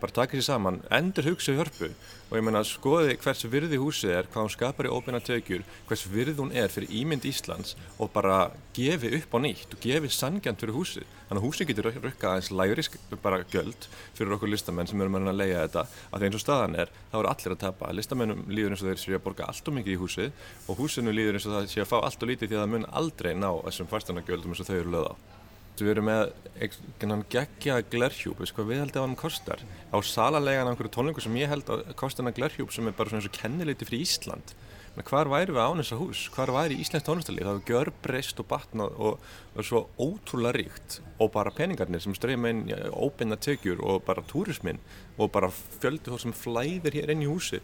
bara 0.01 0.17
taka 0.21 0.39
sér 0.39 0.47
saman, 0.47 0.81
endur 0.91 1.31
hugsa 1.31 1.53
í 1.55 1.59
hörpu 1.59 1.91
og 2.29 2.37
ég 2.37 2.45
menna 2.45 2.61
að 2.61 2.69
skoði 2.75 3.15
hvers 3.23 3.45
virði 3.49 3.79
húsið 3.81 4.13
er, 4.13 4.27
hvað 4.29 4.45
hún 4.45 4.53
skapar 4.53 4.89
í 4.89 4.93
óbyrna 4.93 5.21
tökjur 5.25 5.63
hvers 5.89 6.05
virði 6.13 6.37
hún 6.43 6.53
er 6.53 6.69
fyrir 6.73 6.93
ímynd 7.01 7.25
Íslands 7.29 7.75
og 7.97 8.11
bara 8.13 8.51
gefi 8.77 9.15
upp 9.17 9.33
á 9.33 9.39
nýtt 9.41 9.73
og 9.73 9.81
gefi 9.83 10.11
sangjant 10.13 10.61
fyrir 10.61 10.77
húsið. 10.77 11.07
Þannig 11.29 11.41
að 11.41 11.47
húsið 11.47 11.71
getur 11.71 11.89
rukka 11.89 12.35
aðeins 12.35 12.51
læri 12.53 12.85
bara 13.23 13.41
göld 13.53 13.89
fyrir 14.17 14.37
okkur 14.37 14.53
listamenn 14.53 14.89
sem 14.89 15.01
erum 15.01 15.17
að 15.19 15.41
leiða 15.41 15.65
þetta. 15.65 15.87
Að 16.13 16.29
eins 16.29 16.39
og 16.39 16.45
staðan 16.45 16.77
er, 16.85 16.93
þá 17.11 17.19
eru 17.21 17.33
allir 17.33 17.57
að 17.57 17.63
tapa. 17.65 17.93
Listamennum 17.97 18.45
líður 18.49 18.77
eins 18.77 18.85
og 18.85 18.93
þeir 18.93 19.03
séu 19.03 19.19
að 19.19 19.25
borga 19.25 19.49
allt 19.49 19.69
og 19.69 19.79
mikið 19.79 19.97
í 19.97 20.01
húsið 20.05 20.47
og 20.69 20.81
húsinu 20.83 21.17
líður 21.17 21.41
eins 21.41 21.49
og 21.49 21.57
það 21.57 21.73
séu 21.73 21.85
að 21.85 21.91
fá 21.95 21.99
allt 22.03 22.23
og 22.23 22.33
lítið 22.33 22.53
því 22.53 22.61
að 22.61 22.65
það 22.65 22.73
mun 22.77 22.89
aldrei 23.03 23.35
ná 23.35 23.51
þessum 23.67 23.93
fastanagjöldum 23.93 24.55
eins 24.55 24.65
og 24.65 24.71
þau 24.71 24.79
eru 24.79 24.97
löða 24.97 25.13
á 25.17 25.38
Við 25.85 25.93
erum 25.95 26.09
með 26.09 26.23
einhvern 26.59 27.25
geggja 27.31 27.77
glerhjúp, 27.93 28.41
veist 28.41 28.57
hvað 28.57 28.73
við 28.73 28.81
held 28.83 28.97
að 28.97 29.05
hann 29.07 29.19
kostar. 29.19 29.63
Á 29.95 29.99
salalega 30.03 30.65
einhverju 30.65 30.91
tónlingu 30.95 31.23
sem 31.23 31.37
ég 31.39 31.53
held 31.53 31.71
að 31.71 31.85
kostar 31.99 32.27
hann 32.27 32.37
glerhjúp 32.37 32.75
sem 32.75 32.89
er 32.89 32.97
bara 32.99 33.13
svona 33.13 33.23
eins 33.23 33.31
og 33.31 33.39
kenniliti 33.39 33.89
fyrir 33.89 34.05
Ísland. 34.07 34.55
Hvar 34.99 35.29
væri 35.31 35.55
við 35.55 35.63
án 35.63 35.79
þessa 35.79 35.99
hús? 36.01 36.25
Hvar 36.35 36.51
væri 36.51 36.79
Íslands 36.83 37.07
tónlistarlið? 37.07 37.47
Það 37.47 37.59
hefur 37.59 37.69
gjör 37.71 37.91
breyst 38.03 38.41
og 38.43 38.49
batnað 38.51 38.97
og, 38.99 39.29
og 39.55 39.69
svo 39.69 39.83
ótrúlega 39.95 40.57
ríkt 40.57 40.99
og 41.23 41.31
bara 41.37 41.53
peningarnir 41.55 42.03
sem 42.03 42.17
streyma 42.19 42.51
inn 42.51 42.65
í 42.67 42.79
óbynda 42.91 43.39
tökjur 43.39 43.79
og 43.79 44.03
bara 44.09 44.25
túrismin 44.27 44.81
og 45.15 45.31
bara 45.37 45.53
fjöldi 45.53 46.11
þó 46.11 46.19
sem 46.25 46.35
flæðir 46.35 46.99
hér 46.99 47.15
inn 47.15 47.23
í 47.23 47.31
húsi 47.31 47.63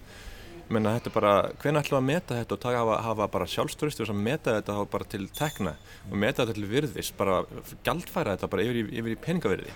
menna 0.73 0.95
þetta 0.97 1.11
er 1.11 1.15
bara, 1.15 1.33
hvernig 1.63 1.85
ætlum 1.85 1.97
við 1.97 2.03
að 2.03 2.11
meta 2.11 2.37
þetta 2.41 2.57
og 2.57 2.63
taka, 2.63 2.83
hafa, 2.83 3.01
hafa 3.09 3.31
bara 3.35 3.49
sjálfströstu 3.55 4.07
og 4.07 4.21
meta 4.21 4.59
þetta 4.59 4.77
bara 4.93 5.09
til 5.15 5.27
tekna 5.35 5.75
og 6.11 6.15
meta 6.21 6.45
þetta 6.45 6.57
til 6.59 6.71
virðis, 6.71 7.11
bara 7.19 7.43
gældfæra 7.87 8.37
þetta 8.37 8.53
bara 8.55 8.65
yfir 8.65 8.81
í, 8.81 8.87
yfir 9.01 9.17
í 9.17 9.21
peningavirði. 9.27 9.75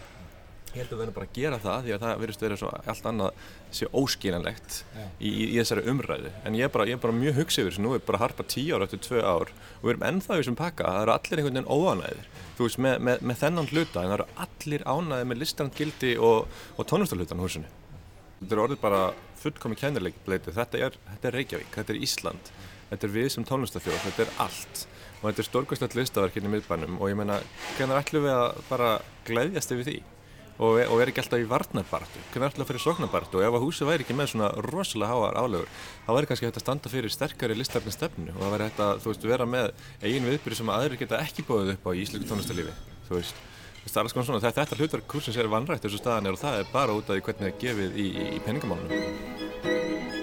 Ég 0.69 0.83
held 0.83 0.91
að 0.91 0.93
við 0.93 1.01
verðum 1.01 1.15
bara 1.17 1.27
að 1.27 1.37
gera 1.39 1.59
það 1.63 1.85
því 1.85 1.93
að 1.95 2.03
það 2.03 2.19
verðist 2.23 2.43
verið 2.45 2.59
svo 2.61 2.73
allt 2.93 3.07
annað 3.09 3.47
sé 3.79 3.87
óskiljanlegt 3.99 4.75
í, 5.17 5.31
í, 5.31 5.47
þessari 5.57 5.85
umræðu. 5.89 6.33
En 6.45 6.59
ég 6.59 6.69
er 6.69 6.75
bara, 6.75 6.87
ég 6.91 6.99
er 6.99 7.01
bara 7.03 7.17
mjög 7.17 7.39
hugsið 7.41 7.63
yfir 7.63 7.73
þessu. 7.73 7.85
Nú 7.87 7.95
er 7.97 8.05
bara 8.05 8.21
harpa 8.21 8.45
tíu 8.45 8.77
ára 8.77 8.85
eftir 8.85 9.01
tvö 9.07 9.23
ár 9.25 9.49
og 9.49 9.87
við 9.87 9.95
erum 9.95 10.05
ennþá 10.11 10.37
í 10.37 10.43
þessum 10.43 10.59
pakka, 10.61 10.93
það 10.93 11.07
eru 11.07 11.15
allir 11.17 11.41
einhvern 11.41 11.59
veginn 11.59 11.73
óanæðir 11.73 12.29
þú 12.59 12.67
veist, 12.67 12.81
með, 12.83 12.97
með, 13.07 13.27
með 13.31 13.41
þennan 13.43 13.69
hluta 13.73 14.03
en 14.03 14.13
það 14.13 14.17
eru 14.19 14.29
allir 14.45 14.87
ánæðið 14.93 15.29
með 15.31 15.43
listrandgildi 15.45 16.15
og, 16.29 16.63
og 16.77 16.89
tónlistarhlutan 16.91 17.43
húsinu 17.43 17.71
Þetta 18.39 18.55
er 18.55 18.63
orðið 18.65 18.83
bara 18.83 19.01
fullkomi 19.39 19.79
kænarleikbleiti. 19.79 20.55
Þetta 20.55 20.85
er, 20.87 20.99
þetta 21.13 21.31
er 21.31 21.37
Reykjavík, 21.39 21.73
þetta 21.75 21.95
er 21.95 22.03
Ísland, 22.07 22.53
þetta 22.93 23.09
er 23.09 23.15
við 23.15 23.33
sem 23.35 23.47
tónlistafjóð, 23.49 23.99
þetta 24.07 24.25
er 24.27 24.37
allt. 24.45 24.85
Og 25.19 25.25
þetta 25.27 25.43
er 25.43 25.49
stórkvæmstlegt 25.49 25.99
listaverk 25.99 26.39
hérna 26.39 26.51
í 26.51 26.53
miðbænum 26.53 27.01
og 27.03 27.11
ég 27.11 27.19
meina, 27.19 27.41
hvernig 27.75 27.99
ætlum 27.99 28.23
við 28.29 28.37
að 28.37 28.63
bara 28.69 28.93
gleyðjast 29.27 29.75
yfir 29.75 29.89
því 29.89 29.97
og, 30.59 30.79
og 30.85 30.95
vera 31.01 31.11
ekki 31.11 31.23
alltaf 31.25 31.43
í 31.43 31.49
varnarbartu? 31.51 32.23
Hvernig 32.31 32.53
ætlum 32.53 32.63
við 32.63 32.67
að 32.67 32.71
fyrir 32.71 32.85
sóknarbartu? 32.85 33.41
Og 33.41 33.47
ef 33.47 33.59
að 33.59 33.65
húsi 33.67 33.89
væri 33.89 34.07
ekki 34.07 34.15
með 34.19 34.31
svona 34.33 34.53
rosalega 34.69 35.11
háar 35.11 35.39
álögur, 35.43 35.75
þá 36.07 36.11
væri 36.15 36.31
kannski 36.31 36.49
hægt 36.49 36.61
að 36.61 36.67
standa 36.69 36.93
fyrir 36.93 37.15
sterkari 37.15 37.59
listarni 37.59 37.95
stefnu 37.95 38.35
og 38.37 38.41
það 38.45 38.55
væri 38.55 38.69
hægt 38.69 38.83
að, 38.87 39.03
þú 39.03 39.13
veist, 39.13 39.29
vera 39.33 39.51
með 39.51 39.71
eigin 40.03 40.31
viðbyrju 40.31 40.61
sem 40.61 40.75
aðri 40.75 41.03
geta 41.03 41.23
ekki 41.23 41.47
bóðið 41.51 41.75
upp 41.75 41.87
á 41.87 41.91
í 41.95 42.03
íslensku 42.05 42.31
tónlistarlífi, 42.31 42.75
þú 43.09 43.19
veist. 43.19 43.47
Svona, 43.89 44.41
þetta 44.45 44.77
hlutverk 44.77 45.09
kursins 45.09 45.39
er 45.41 45.49
vannrætt 45.49 45.87
þessu 45.87 46.03
staðan 46.03 46.29
er 46.29 46.37
og 46.37 46.43
það 46.43 46.61
er 46.61 46.73
bara 46.75 46.97
út 46.97 47.09
af 47.09 47.23
hvernig 47.25 47.41
það 47.41 47.51
er 47.51 47.61
gefið 47.65 47.99
í, 47.99 48.09
í 48.37 48.41
peningamálunum. 48.45 50.18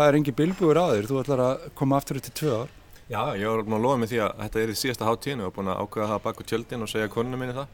Það 0.00 0.10
er 0.10 0.20
engi 0.20 0.36
bilbúur 0.36 0.80
á 0.80 0.86
þér, 0.94 1.08
þú 1.10 1.22
ætlar 1.22 1.46
að 1.46 1.64
koma 1.76 1.98
aftur 2.00 2.20
eftir 2.20 2.36
tvö 2.40 2.60
ár. 2.62 2.76
Já, 3.10 3.34
ég 3.34 3.42
var 3.42 3.64
búin 3.66 3.74
að 3.74 3.82
lofa 3.82 3.98
mig 3.98 4.08
því 4.12 4.18
að 4.22 4.36
þetta 4.38 4.60
er 4.60 4.70
í 4.70 4.74
síðasta 4.78 5.06
háttíðinu 5.08 5.42
og 5.42 5.48
var 5.48 5.54
búin 5.56 5.70
að 5.72 5.80
ákveða 5.82 6.10
það 6.12 6.20
bak 6.26 6.40
úr 6.40 6.46
tjöldin 6.46 6.84
og 6.84 6.90
segja 6.92 7.08
konunum 7.10 7.40
minni 7.42 7.56
það 7.56 7.72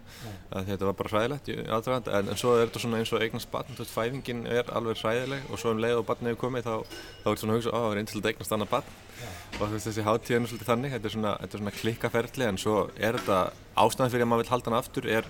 að 0.56 0.70
þetta 0.70 0.86
var 0.88 0.96
bara 0.96 1.12
hræðilegt 1.12 1.50
í 1.52 1.56
aðdragand 1.76 2.08
en, 2.08 2.30
en 2.32 2.40
svo 2.40 2.54
er 2.56 2.62
þetta 2.62 2.82
svona 2.86 3.00
eins 3.02 3.12
og 3.12 3.24
eignast 3.26 3.50
barn, 3.52 3.76
þú 3.76 3.84
veist, 3.84 3.92
fæðingin 3.92 4.40
er 4.48 4.72
alveg 4.72 5.02
hræðileg 5.02 5.50
og 5.52 5.60
svo 5.60 5.74
um 5.76 5.82
leið 5.84 6.00
og 6.00 6.06
barn 6.08 6.30
hefur 6.30 6.40
komið 6.46 6.70
þá, 6.70 6.72
þá 6.88 7.28
er 7.28 7.28
þetta 7.28 7.42
svona 7.44 7.52
að 7.52 7.60
hugsa, 7.60 7.74
ó, 7.76 7.78
það 7.84 7.90
er 7.90 8.00
einstilega 8.00 8.32
eignast 8.32 8.56
annað 8.56 8.72
barn. 8.72 8.94
Og 9.60 9.60
þú 9.60 9.72
veist, 9.74 9.90
þessi 9.90 10.06
háttíðinu 10.08 10.48
er 10.48 10.52
svolítið 10.54 10.70
þannig, 10.72 10.94
þetta 10.96 11.10
er 11.10 11.16
svona, 11.18 11.34
þetta 11.42 11.58
er 11.58 11.62
svona 11.62 11.76
klikkaferðli 11.82 12.48
en 12.48 12.62
svo 12.64 12.78
er 12.96 13.20
þetta 13.20 13.42
ástæðan 13.84 14.14
fyrir 14.16 14.24
að 14.24 14.32
maður 14.32 14.46
vil 14.46 14.54
halda 14.54 14.72
hana 14.72 14.80
aftur 14.80 15.10
er 15.20 15.28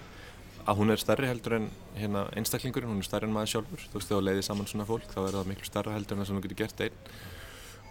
að 0.66 0.80
hún 0.80 0.90
er 0.90 1.00
stærri 1.00 1.28
heldur 1.30 1.56
en 1.60 1.66
hérna, 1.94 2.26
einstaklingurinn, 2.38 2.90
hún 2.90 3.02
er 3.02 3.06
stærri 3.06 3.28
en 3.28 3.34
maður 3.34 3.52
sjálfur, 3.52 3.82
þú 3.86 4.00
veist, 4.00 4.10
þú 4.10 4.20
leiðir 4.24 4.46
saman 4.46 4.68
svona 4.70 4.86
fólk 4.88 5.08
þá 5.12 5.18
er 5.22 5.36
það 5.36 5.50
miklu 5.52 5.68
stærra 5.68 5.94
heldur 5.94 6.16
en 6.16 6.22
það 6.22 6.30
sem 6.30 6.38
þú 6.38 6.44
getur 6.46 6.60
gert 6.62 6.84
einn. 6.86 7.00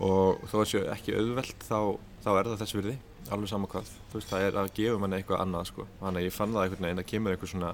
Og 0.05 0.41
þó 0.43 0.55
að 0.55 0.61
það 0.61 0.71
sé 0.71 0.81
ekki 0.91 1.15
auðvelt 1.15 1.67
þá, 1.69 1.79
þá 2.25 2.29
er 2.33 2.49
það 2.49 2.61
þess 2.61 2.75
virði, 2.75 2.95
alveg 3.31 3.51
sama 3.51 3.69
hvað, 3.71 3.91
þú 4.11 4.19
veist, 4.19 4.31
það 4.33 4.47
er 4.47 4.57
að 4.59 4.71
gefa 4.75 5.01
manni 5.01 5.19
eitthvað 5.21 5.43
annað 5.45 5.69
sko, 5.71 5.85
þannig 6.01 6.19
að 6.19 6.27
ég 6.27 6.35
fann 6.35 6.55
það 6.55 6.65
einhvern 6.65 6.87
veginn 6.87 7.03
að 7.03 7.07
kemur 7.13 7.35
eitthvað 7.35 7.51
svona, 7.53 7.69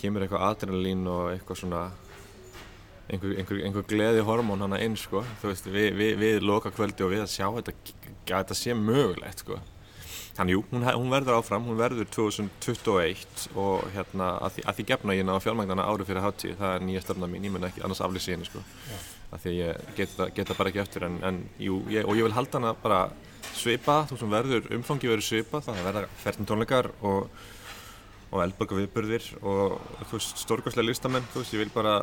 kemur 0.00 0.24
eitthvað 0.24 0.46
adrenalín 0.48 1.06
og 1.12 1.28
eitthvað 1.30 1.60
svona, 1.60 1.84
einhver, 3.06 3.36
einhver, 3.38 3.62
einhver 3.68 3.86
gleði 3.94 4.26
hormón 4.26 4.66
hana 4.66 4.82
inn 4.82 4.98
sko, 4.98 5.22
þú 5.38 5.52
veist, 5.52 5.70
við, 5.70 5.88
við, 6.00 6.18
við 6.18 6.48
loka 6.50 6.74
kvöldi 6.74 7.06
og 7.06 7.14
við 7.14 7.22
að 7.28 7.30
sjá 7.36 7.46
þetta, 7.60 7.76
að 8.24 8.34
þetta 8.34 8.58
sé 8.58 8.74
mögulegt 8.74 9.46
sko. 9.46 9.60
Þannig 10.34 10.56
jú, 10.56 10.62
hún, 10.72 10.84
hún 10.88 11.12
verður 11.12 11.36
áfram, 11.38 11.66
hún 11.68 11.78
verður 11.78 12.08
2021 12.10 13.44
og 13.54 13.84
hérna 13.94 14.32
að 14.42 14.56
því, 14.56 14.64
að 14.66 14.78
því 14.78 14.86
gefna 14.88 15.14
ég 15.14 15.26
ná 15.28 15.34
fjármagnana 15.42 15.84
ári 15.86 16.06
fyrir 16.08 16.24
háttíð, 16.24 16.56
það 16.58 16.72
er 16.74 16.86
nýja 16.88 17.02
stefna 17.04 17.28
mín, 17.30 17.46
ég 17.46 17.54
mun 17.54 17.66
ekki 17.68 17.84
annars 17.86 18.02
aflýsi 18.02 18.34
henni 18.34 18.48
sko. 18.48 18.62
Að 19.30 19.44
því 19.44 19.52
ég 19.60 19.84
geta, 20.00 20.26
geta 20.34 20.56
bara 20.58 20.72
ekki 20.72 20.82
eftir 20.82 21.06
en, 21.06 21.20
en 21.22 21.38
jú, 21.62 21.78
ég, 21.94 22.02
og 22.02 22.18
ég 22.18 22.26
vil 22.26 22.34
halda 22.34 22.58
hana 22.58 22.74
bara 22.82 23.00
svipa, 23.54 24.00
þú 24.10 24.18
hún 24.24 24.34
verður, 24.34 24.66
umfangi 24.74 25.10
verður 25.12 25.28
svipa, 25.28 25.62
það 25.62 25.82
verða 25.86 26.04
ferðin 26.24 26.50
tónleikar 26.50 26.90
og, 27.06 27.30
og 28.32 28.40
eldborga 28.42 28.78
viðburðir 28.80 29.26
og 29.42 29.74
þú 30.08 30.16
veist, 30.16 30.40
stórkvæslega 30.42 30.88
listamenn, 30.88 31.26
þú 31.32 31.42
veist, 31.42 31.54
ég 31.54 31.62
vil 31.62 31.72
bara 31.74 31.94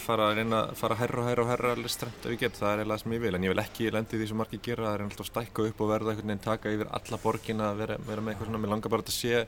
fara 0.00 0.30
að 0.30 0.40
reyna, 0.40 0.62
fara 0.78 0.96
herra 0.98 1.22
og 1.22 1.28
herra 1.28 1.44
og 1.44 1.50
herra 1.52 1.74
listrænt 1.78 2.26
ef 2.26 2.34
ég 2.34 2.40
get, 2.42 2.58
það 2.58 2.72
er 2.72 2.82
eiginlega 2.82 3.02
sem 3.02 3.14
ég 3.14 3.22
vil, 3.22 3.34
en 3.36 3.46
ég 3.46 3.52
vil 3.54 3.62
ekki 3.62 3.92
lendi 3.94 4.20
því 4.20 4.28
sem 4.30 4.40
margir 4.40 4.62
gera, 4.64 4.88
það 4.88 4.96
er 4.96 5.04
alltaf 5.06 5.30
stækka 5.30 5.68
upp 5.70 5.82
og 5.84 5.92
verða 5.92 6.12
einhvern 6.12 6.32
veginn 6.32 6.44
taka 6.46 6.72
yfir 6.74 6.90
alla 6.98 7.20
borgina 7.22 7.70
að 7.70 7.82
vera, 7.84 7.98
vera 8.08 8.24
með 8.24 8.34
eitthvað 8.34 8.50
svona, 8.50 8.62
mér 8.64 8.74
langar 8.74 8.94
bara 8.96 9.06
að 9.06 9.14
sé 9.14 9.44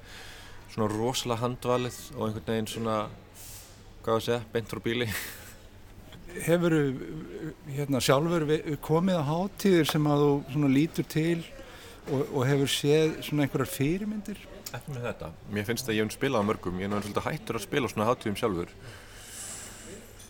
svona 0.75 0.89
rosalega 0.93 1.43
handvalið 1.43 2.01
og 2.15 2.25
einhvern 2.29 2.49
veginn 2.53 2.73
svona, 2.75 2.97
hvað 4.05 4.21
að 4.21 4.27
segja, 4.29 4.41
beint 4.53 4.71
frá 4.71 4.83
bíli. 4.85 5.09
Hefur 6.45 6.75
hérna, 7.73 8.03
sjálfur 8.05 8.45
komið 8.85 9.19
á 9.19 9.25
hátíðir 9.27 9.89
sem 9.91 10.07
að 10.07 10.27
þú 10.53 10.71
lítur 10.71 11.09
til 11.09 11.41
og, 12.13 12.21
og 12.23 12.45
hefur 12.47 12.71
séð 12.71 13.17
svona 13.25 13.47
einhverjar 13.47 13.73
fyrirmyndir? 13.73 14.45
Ekki 14.77 14.93
með 14.93 15.05
þetta. 15.09 15.31
Mér 15.55 15.69
finnst 15.69 15.89
að 15.89 15.97
ég 15.97 16.05
hef 16.05 16.17
spilað 16.17 16.49
mörgum, 16.49 16.81
ég 16.83 16.89
hef 16.89 16.95
náttúrulega 16.95 17.31
hættur 17.33 17.59
að 17.59 17.65
spila 17.65 17.91
svona 17.93 18.09
hátíðum 18.11 18.37
sjálfur. 18.41 18.75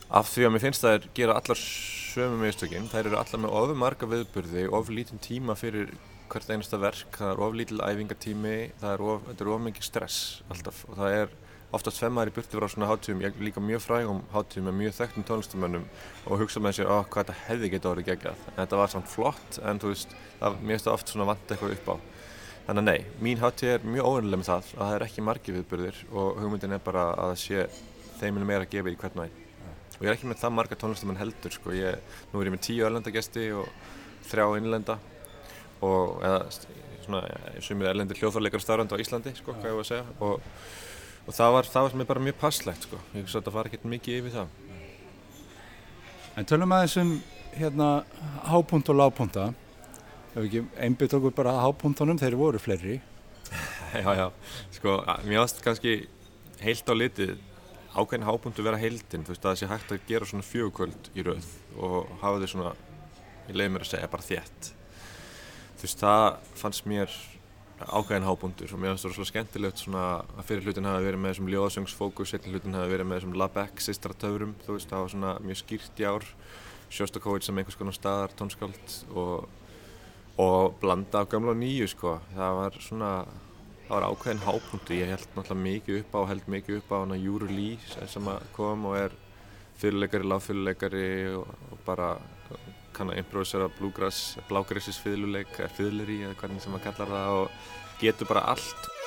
Af 0.08 0.30
því 0.32 0.46
að 0.46 0.54
mér 0.54 0.64
finnst 0.64 0.84
að 0.84 0.92
það 0.92 0.98
er 0.98 1.08
gera 1.18 1.38
allar 1.40 1.64
sömu 1.64 2.38
meðstökinn, 2.42 2.86
þær 2.92 3.10
eru 3.10 3.18
allar 3.20 3.42
með 3.42 3.56
of 3.58 3.74
marga 3.76 4.08
viðburði, 4.08 4.68
of 4.78 4.92
lítinn 4.94 5.20
tíma 5.22 5.58
fyrir 5.58 5.90
hvert 6.28 6.50
einasta 6.52 6.78
verk, 6.80 7.18
það 7.18 7.32
er 7.32 7.42
of 7.44 7.58
lítil 7.58 7.82
æfingatími, 7.82 8.56
það 8.80 8.94
er 8.94 9.04
of, 9.10 9.28
þetta 9.28 9.44
er 9.44 9.52
of 9.52 9.62
mikið 9.64 9.86
stress 9.86 10.18
alltaf 10.52 10.82
og 10.88 10.98
það 10.98 11.14
er 11.18 11.36
oftast 11.76 12.00
femmaður 12.00 12.30
í 12.30 12.34
burti 12.38 12.56
frá 12.56 12.66
svona 12.72 12.88
hátíðum, 12.88 13.22
ég 13.24 13.34
er 13.34 13.44
líka 13.44 13.60
mjög 13.60 13.82
frægum 13.84 14.20
hátíðum 14.32 14.68
með 14.70 14.76
mjög 14.78 14.94
þekktum 14.98 15.26
tónlistamönnum 15.28 15.84
og 16.24 16.42
hugsa 16.42 16.62
með 16.64 16.78
sér, 16.78 16.92
oh, 16.92 17.04
hvað 17.04 17.26
þetta 17.28 17.48
hefði 17.48 17.70
getið 17.74 17.90
orðið 17.90 18.08
geggjað. 18.08 18.46
En 18.54 18.60
þetta 18.62 18.78
var 18.80 18.92
samt 18.92 19.10
flott, 19.12 19.58
en 19.60 19.82
þú 19.82 19.92
veist, 19.92 20.14
það, 20.38 20.56
mér 20.62 20.74
finnst 20.74 20.88
það 20.88 20.96
oft 20.96 21.12
svona 21.12 21.28
vant 21.28 21.52
eitthvað 21.52 21.74
upp 21.76 21.90
á. 21.92 21.96
Þannig 22.68 22.82
að 22.82 22.88
nei, 22.90 23.12
mín 23.24 23.38
hátíð 23.40 23.70
er 23.72 23.84
mjög 23.88 24.06
óvennileg 24.10 24.40
með 24.42 24.48
það, 24.50 24.66
að 24.74 24.80
það 24.82 24.94
er 24.94 25.02
ekki 25.06 25.22
margi 25.24 25.52
viðburðir 25.54 26.00
og 26.12 26.40
hugmyndin 26.42 26.74
er 26.76 26.80
bara 26.84 27.04
að 27.14 27.30
það 27.30 27.38
sé 27.40 27.62
þeiminu 28.18 28.48
meira 28.50 28.66
að 28.66 28.74
gefa 28.74 28.90
í 28.92 28.98
hvern 29.00 29.22
veginn. 29.22 29.46
Og 29.94 30.02
ég 30.04 30.10
er 30.10 30.16
ekki 30.18 30.28
með 30.28 30.42
það 30.42 30.52
marga 30.58 30.76
tónlistamenn 30.82 31.18
heldur, 31.18 31.54
sko, 31.54 31.72
ég, 31.72 32.18
nú 32.28 32.42
er 32.42 32.50
ég 32.50 32.54
með 32.54 32.60
tíu 32.66 32.84
erlenda 32.84 33.12
gesti 33.14 33.46
og 33.56 33.70
þrjá 34.28 34.44
innlenda 34.58 34.98
og 35.88 36.20
eða 36.28 36.42
svona, 37.06 37.22
sumir 37.64 37.88
erlendi 37.88 38.18
hljóðfærleikar 38.18 38.62
starfandi 38.62 38.98
á 38.98 39.02
Íslandi, 39.02 39.32
sko, 39.38 39.54
hvað 39.56 39.70
ég 39.70 39.78
var 39.78 39.86
að 39.86 39.88
segja. 39.88 40.04
Og, 40.28 40.50
og 41.24 41.38
það 41.38 41.54
var, 41.56 41.70
það 41.72 41.86
var 41.86 41.94
sem 41.94 42.04
er 42.04 42.10
bara 42.12 42.24
mjög 42.26 42.36
passlegt, 42.42 42.84
sko, 42.84 43.00
ég 43.14 43.24
veist 43.24 43.40
að 43.40 43.48
það 43.48 43.56
var 43.56 43.70
ekkert 43.70 43.88
mikið 43.94 44.20
yfir 44.20 44.36
það. 44.36 44.52
En 46.36 46.52
tölum 46.52 46.76
aðeins 46.76 46.98
um 47.00 47.16
hérna 47.56 47.88
hápunkt 48.52 48.92
og 48.92 49.00
lágpunta. 49.00 49.48
Ef 50.38 50.44
ekki 50.46 50.60
einbytt 50.78 51.14
okkur 51.16 51.32
bara 51.34 51.56
að 51.56 51.64
hápuntunum, 51.64 52.18
þeir 52.20 52.36
voru 52.38 52.60
fleiri. 52.62 53.00
Já, 54.04 54.10
já, 54.12 54.26
sko, 54.76 54.98
mér 55.24 55.40
ást 55.40 55.62
kannski 55.64 56.02
heilt 56.60 56.90
á 56.92 56.94
litið 56.94 57.38
ákveðin 57.96 58.26
hápunktu 58.26 58.64
vera 58.66 58.78
heildin, 58.78 59.24
þú 59.24 59.32
veist 59.32 59.46
að 59.46 59.48
það 59.48 59.56
sé 59.60 59.68
hægt 59.70 59.94
að 59.94 60.04
gera 60.10 60.28
svona 60.28 60.44
fjögukvöld 60.44 61.08
í 61.16 61.24
rauð 61.24 61.48
og 61.80 62.10
hafa 62.20 62.42
þau 62.42 62.52
svona, 62.52 62.74
ég 63.48 63.56
leiði 63.56 63.72
mér 63.72 63.86
að 63.86 63.90
segja, 63.94 64.10
bara 64.12 64.26
þétt. 64.28 64.70
Þú 65.80 65.86
veist, 65.86 66.04
það 66.04 66.26
fannst 66.60 66.88
mér 66.92 67.16
ákveðin 67.88 68.26
hápunktur 68.28 68.74
og 68.74 68.82
mér 68.82 68.92
finnst 68.92 69.06
það 69.08 69.16
svona 69.16 69.30
skemmtilegt 69.32 69.82
svona 69.82 70.06
að 70.36 70.46
fyrir 70.50 70.68
hlutin 70.68 70.88
hafa 70.90 71.04
verið 71.06 71.22
með 71.22 71.34
þessum 71.34 71.52
ljóðsöngsfókus, 71.54 72.32
setni 72.34 72.52
hlutin 72.52 72.76
hafa 72.76 72.92
verið 72.92 73.08
með 73.08 73.20
þessum 73.20 73.36
Labeck 73.40 73.84
sýstratöfurum, 73.84 74.56
þú 74.66 74.76
veist, 74.76 74.90
það 74.92 75.04
var 75.04 75.14
svona 75.14 75.34
mjög 75.48 75.62
skýrt 75.62 76.02
í 76.02 76.08
ár, 76.12 76.26
Sjóstakovits 76.88 77.48
sem 77.48 77.58
einhvers 77.60 77.76
konar 77.76 77.96
staðar 77.96 78.32
tónskáld 78.36 78.94
og, 79.12 79.48
og 80.38 80.78
blanda 80.80 81.24
á 81.26 81.30
gamla 81.30 81.54
og 81.54 81.58
nýju, 81.58 81.88
sko, 81.90 82.18
það 82.34 82.58
var 82.60 82.80
svona, 82.82 83.12
það 83.88 83.94
var 83.94 84.06
ákveðin 84.08 84.44
hápunktu, 84.46 84.98
ég 84.98 85.12
held 85.12 85.32
náttúrulega 85.34 85.64
mikið 85.64 86.00
upp 86.02 86.14
á, 86.14 86.20
held 86.30 86.50
mikið 86.54 86.80
upp 86.80 86.92
á 86.94 86.96
hana 87.02 87.18
Júru 87.18 87.48
Lý 87.50 87.70
sem 87.90 88.30
kom 88.54 88.86
og 88.90 88.98
er 89.00 89.16
fyrirleikari, 89.78 90.28
lágfyrirleikari 90.30 91.08
og, 91.38 91.50
og 91.72 91.82
bara 91.86 92.12
kann 92.94 93.12
að 93.12 93.22
improvisera 93.22 93.68
bluegrass, 93.78 94.36
blágræsis 94.50 94.98
fiðluleik, 95.02 95.52
eða 95.58 95.74
fiðleri 95.76 96.22
eða 96.26 96.38
hvernig 96.40 96.62
sem 96.64 96.74
maður 96.74 96.86
kallar 96.88 97.12
það 97.14 97.40
og 97.42 98.00
getur 98.02 98.30
bara 98.30 98.46
allt. 98.54 98.97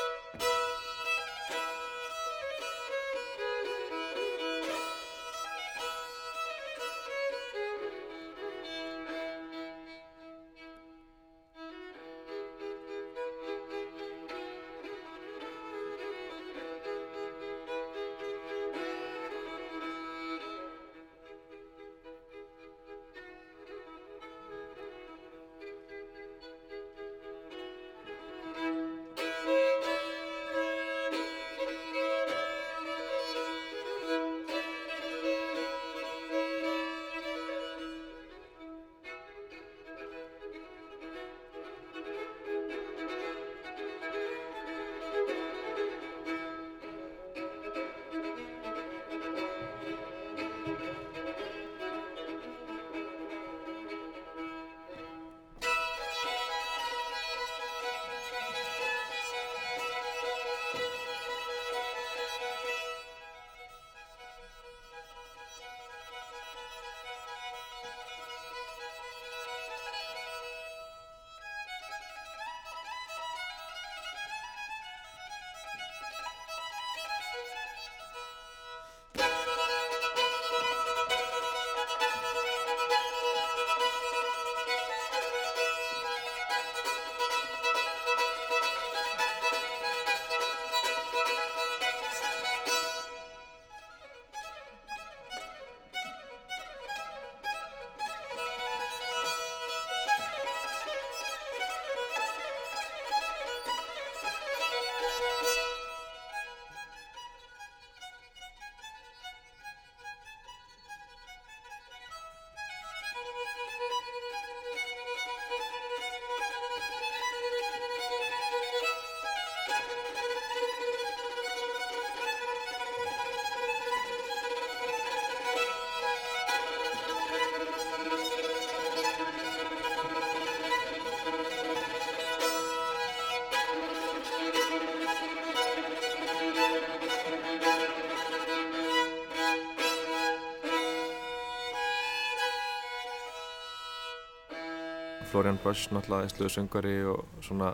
Florian 145.32 145.60
Bush 145.64 145.94
náttúrulega 145.94 146.28
æsluðu 146.30 146.52
söngari 146.56 146.98
og 147.08 147.26
svona 147.42 147.72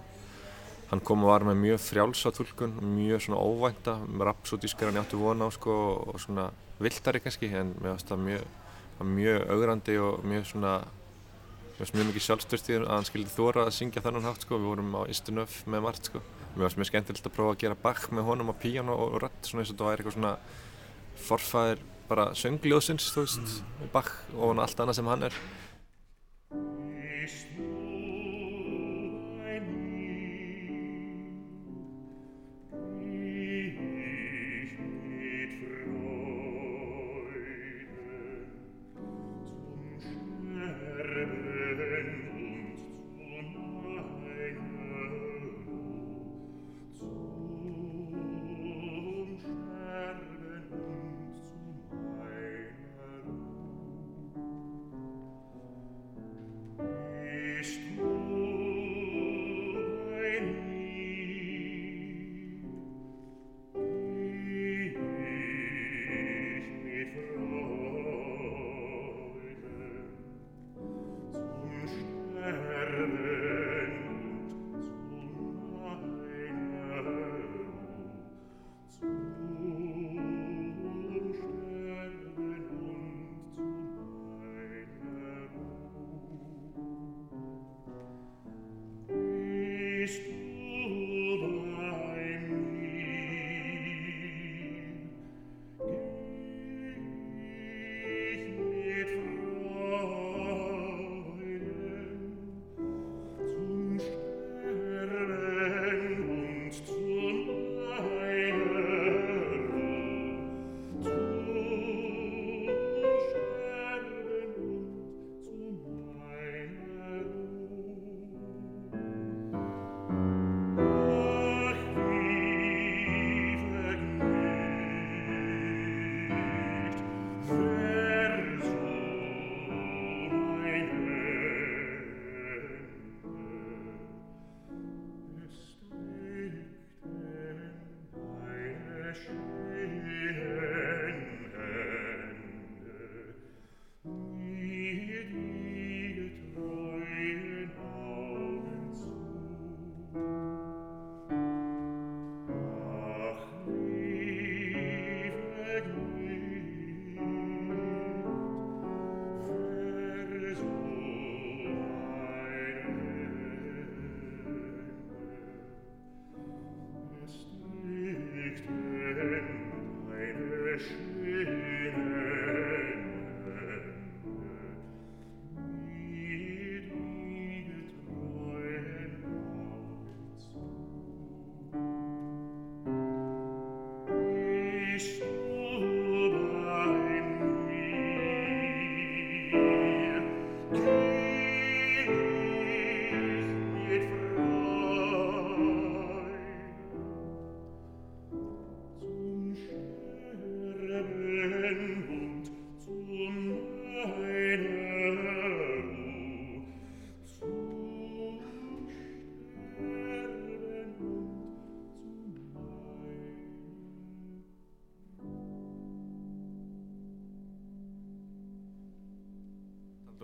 hann 0.92 1.02
kom 1.04 1.26
og 1.26 1.34
var 1.34 1.44
með 1.48 1.58
mjög 1.64 1.82
frjálsa 1.84 2.32
tólkun 2.36 2.78
mjög 2.96 3.26
svona 3.26 3.42
óvænta 3.44 3.98
rapsodískar 4.30 4.92
hann 4.92 5.02
áttu 5.02 5.20
vona 5.20 5.50
á 5.50 5.52
sko 5.52 5.74
og 6.08 6.22
svona 6.24 6.52
viltari 6.80 7.20
kannski 7.20 7.50
en 7.52 7.74
mér 7.82 7.98
finnst 7.98 8.12
það 8.12 8.24
mjög, 8.28 8.46
mjög 9.18 9.50
augrandi 9.56 9.98
og 10.00 10.24
mjög 10.24 10.46
svona 10.52 10.74
mér 10.80 11.82
finnst 11.82 11.98
mjög 11.98 12.08
mikið 12.12 12.26
sjálfstörst 12.28 12.72
í 12.72 12.78
að 12.78 12.88
hann 12.94 13.10
skildi 13.10 13.34
þóra 13.34 13.66
að 13.68 13.76
syngja 13.76 14.06
þannan 14.06 14.30
hátt 14.30 14.46
sko. 14.46 14.58
Við 14.58 14.70
vorum 14.72 14.96
á 14.98 15.02
Istunöf 15.12 15.60
með 15.70 15.84
margt 15.86 16.10
sko. 16.10 16.22
Mér 16.56 16.64
finnst 16.68 16.80
mjög 16.80 16.90
skemmtilegt 16.92 17.30
að 17.30 17.36
prófa 17.36 17.54
að 17.54 17.62
gera 17.66 17.78
bakk 17.84 18.08
með 18.14 18.30
honum 18.32 18.50
á 18.50 18.56
píján 18.62 18.90
og 18.94 19.20
rött 19.22 19.50
svona 19.50 19.66
eins 19.66 19.74
og 19.74 19.76
þetta 19.76 19.90
væri 19.90 20.02
eitthvað 20.02 20.18
svona 20.18 20.34
forfæðir 21.28 21.86
bara 22.08 22.32
söngljóðsins 22.38 23.12
þú 23.12 23.26
veist 23.26 23.42
mm. 23.44 23.90
bakk 23.94 24.14
og 24.38 24.62
allt 24.64 24.80
annað 24.80 25.00
sem 25.00 25.10
hann 25.12 25.28
er 25.28 25.40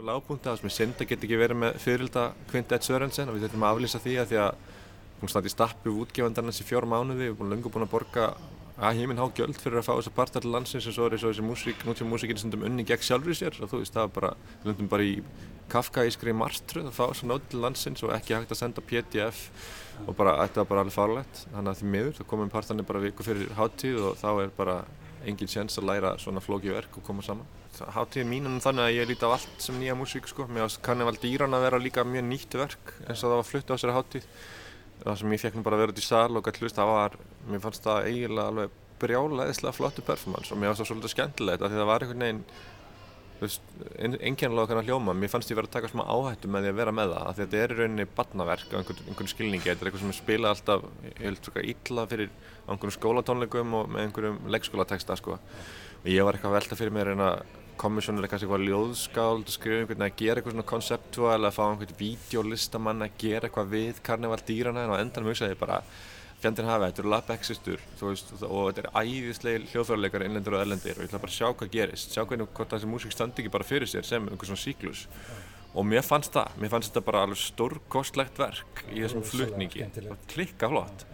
lágpunkt 0.08 0.48
að 0.48 0.52
það 0.52 0.60
sem 0.60 0.70
er 0.70 0.76
synd 0.78 1.02
að 1.02 1.10
geta 1.12 1.28
ekki 1.28 1.40
verið 1.40 1.60
með 1.62 1.78
fyririlda 1.84 2.24
Quintet 2.52 2.88
Sörensen 2.88 3.30
og 3.30 3.38
við 3.38 3.46
þurfum 3.46 3.66
að 3.68 3.76
aflýsa 3.76 4.02
því 4.04 4.16
að 4.22 4.32
því 4.32 4.40
að 4.44 4.66
hún 5.22 5.32
stætti 5.32 5.54
stappu 5.54 5.94
útgefandarnas 6.04 6.60
í 6.60 6.68
fjóra 6.68 6.90
mánuði. 6.90 7.30
Við 7.30 7.38
erum 7.38 7.54
lengur 7.54 7.74
búin 7.74 7.86
að 7.86 7.94
borga 7.94 8.26
að 8.74 9.00
heiminn 9.00 9.22
há 9.22 9.28
gjöld 9.38 9.60
fyrir 9.62 9.80
að 9.80 9.88
fá 9.88 9.94
þessa 9.94 10.16
partar 10.18 10.44
til 10.44 10.52
landsins 10.52 10.88
og 10.90 10.96
svo 10.98 11.08
er 11.08 11.16
þessi 11.16 11.46
músík, 11.46 11.86
nútíma 11.88 12.12
músíkinn 12.12 12.42
stundum 12.42 12.66
unni 12.68 12.84
gegn 12.88 13.06
sjálfur 13.06 13.38
sér. 13.38 13.60
Og 13.62 13.72
þú 13.72 13.84
veist 13.84 13.96
það 13.96 14.10
er 14.10 14.16
bara, 14.18 14.34
við 14.64 14.72
löndum 14.72 14.90
bara 14.92 15.08
í 15.08 15.14
kafkaískri 15.72 16.36
marstru 16.36 16.84
að 16.84 16.98
fá 16.98 17.06
þessa 17.06 17.30
nót 17.30 17.48
til 17.52 17.62
landsins 17.64 18.04
og 18.04 18.12
ekki 18.18 18.36
hægt 18.36 18.52
að 18.52 18.60
senda 18.60 18.84
pdf 18.84 19.46
og 20.10 20.18
bara, 20.18 20.36
þetta 20.42 20.64
var 20.64 20.70
bara 20.72 20.84
alveg 20.84 20.98
farlegt 20.98 21.46
þannig 21.54 21.72
að 21.72 21.80
því 21.80 21.94
miður, 21.94 22.18
þá 22.18 22.24
komum 22.34 22.52
partarnir 22.52 22.88
bara 22.90 23.02
viku 23.04 23.26
fyrir 23.26 23.54
háttíð 23.56 24.02
og 24.10 24.20
þá 24.20 24.30
er 24.34 24.52
bara 24.58 24.78
engin 25.24 25.52
séns 25.52 25.80
að 25.80 25.90
læra 25.90 26.16
svona 26.22 26.44
flóki 26.44 26.74
verk 26.74 26.98
og 27.00 27.06
koma 27.08 27.24
saman 27.26 27.48
Háttíðin 27.74 28.30
mín 28.30 28.46
er 28.50 28.62
þannig 28.62 28.86
að 28.86 28.96
ég 29.00 29.08
líti 29.10 29.26
á 29.26 29.34
allt 29.34 29.64
sem 29.64 29.78
nýja 29.82 29.96
músík 29.98 30.28
sko. 30.30 30.46
Mér 30.46 30.68
finnst 30.68 30.82
Karneval 30.86 31.16
Dýran 31.18 31.56
að 31.58 31.66
vera 31.66 31.80
líka 31.82 32.04
mjög 32.06 32.28
nýtt 32.28 32.58
verk 32.60 32.94
eins 33.08 33.24
og 33.24 33.32
það 33.32 33.40
var 33.40 33.48
flutt 33.50 33.72
á 33.72 33.74
þessari 33.74 33.96
háttíð. 33.96 34.28
Það 35.04 35.18
sem 35.20 35.34
ég 35.34 35.42
fekk 35.42 35.58
nú 35.58 35.64
bara 35.66 35.80
að 35.80 35.84
vera 35.84 35.96
út 35.96 36.02
í 36.02 36.06
sal 36.06 36.38
og 36.38 36.46
gæti 36.46 36.62
hlust, 36.62 36.78
það 36.78 36.92
var, 36.92 37.18
mér 37.50 37.64
fannst 37.64 37.88
það 37.88 38.10
eiginlega 38.12 38.52
alveg 38.54 38.78
brjálaðislega 39.02 39.76
flottu 39.76 40.06
performance 40.06 40.54
og 40.54 40.62
mér 40.62 40.70
fannst 40.70 40.84
það 40.84 40.92
svolítið 40.92 41.14
skemmtilegt 41.16 41.66
af 41.66 41.74
því 41.74 41.82
það 41.82 41.90
var 41.90 42.06
einhvern 42.06 42.26
veginn, 42.28 42.44
einnkjænlega 43.48 44.66
okkar 44.66 44.80
að 44.82 44.90
hljóma. 44.90 45.16
Mér 45.18 45.32
fannst 45.32 45.52
ég 45.52 45.58
verið 45.58 45.72
að 45.72 45.76
taka 45.78 45.92
smá 45.92 46.04
áhættu 46.06 46.52
með 46.52 46.66
því 46.66 46.72
að 46.74 46.80
vera 46.82 46.94
með 46.96 47.14
það 47.14 47.28
af 47.30 47.36
því 47.38 47.44
að 47.44 47.52
þetta 47.54 47.64
er 47.64 47.74
í 47.74 47.78
rauninni 47.80 48.06
barnaverk 48.18 48.70
á 48.74 48.78
einhvern, 48.80 49.02
einhvern 49.10 49.32
skilningi. 49.32 49.68
Þetta 49.70 49.86
er 49.86 49.90
eitthvað 49.90 50.04
sem 50.06 50.16
spilað 50.18 50.56
alltaf, 50.56 50.86
ég 51.08 51.24
held 51.24 51.50
svona 51.50 51.66
illa 51.74 52.06
fyrir 52.14 52.32
einhverjum 52.68 52.96
skólatónleikum 52.98 53.76
og 53.80 53.92
með 53.92 54.08
einhverjum 54.08 54.40
leikskólateksta 54.56 55.20
sko. 55.20 55.40
Og 56.04 56.10
ég 56.12 56.26
var 56.28 56.38
eitthvað 56.38 56.54
að 56.54 56.58
velta 56.60 56.80
fyrir 56.80 56.96
mér 56.96 57.14
en 57.14 57.28
að 57.28 57.44
kannski 57.84 58.14
eitthvað 58.14 58.66
ljóðskáld 58.68 59.48
og 59.50 59.54
skrifa 59.54 59.82
einhvern 59.82 59.98
veginn 59.98 60.06
að 60.08 60.18
gera 60.20 60.40
eitthvað 60.40 60.54
svona 60.54 60.70
konceptuál 60.70 61.40
að 61.48 61.56
fá 61.56 61.64
einhvern 61.66 61.96
videolistamann 62.00 63.06
að 63.06 63.16
gera 63.24 63.50
eitthvað 63.50 63.72
við 63.74 64.02
karneval 64.06 64.40
dýrana 64.46 64.84
en 64.86 64.94
á 64.94 65.02
endanum 65.02 65.32
hugsaði 65.32 65.56
ég 65.56 65.60
bara 65.60 65.82
fjandinn 66.44 66.68
hafa, 66.68 66.90
þetta 66.90 67.02
eru 67.04 67.12
lab-existur 67.14 67.84
og 68.04 68.74
þetta 68.76 68.84
er 68.84 68.90
æðislega 69.00 69.72
hljóðfjárleikar 69.72 70.26
innlendur 70.28 70.58
og 70.58 70.66
ellendir 70.66 70.98
og 70.98 71.06
ég 71.06 71.10
ætla 71.10 71.22
bara 71.24 71.32
að 71.34 71.38
sjá 71.38 71.48
hvað 71.54 71.72
gerist 71.74 72.14
sjá 72.14 72.26
hvernig 72.28 72.52
hvort 72.52 72.76
þessi 72.76 72.90
músík 72.92 73.16
standi 73.16 73.44
ekki 73.44 73.54
bara 73.54 73.68
fyrir 73.68 73.90
sér 73.90 74.06
sem 74.08 74.28
einhvers 74.28 74.52
svona 74.52 74.64
síklus. 74.64 75.06
Og 75.74 75.88
mér 75.90 76.06
fannst 76.06 76.36
það, 76.36 76.60
mér 76.62 76.74
fannst 76.76 76.92
þetta 76.92 77.06
bara 77.08 77.24
alveg 77.26 77.42
stórkostlegt 77.42 78.38
verk 78.44 78.84
í 78.92 79.00
þessum 79.02 79.26
flutningi. 79.26 79.88
klikka 80.30 80.70
flott. 80.70 81.08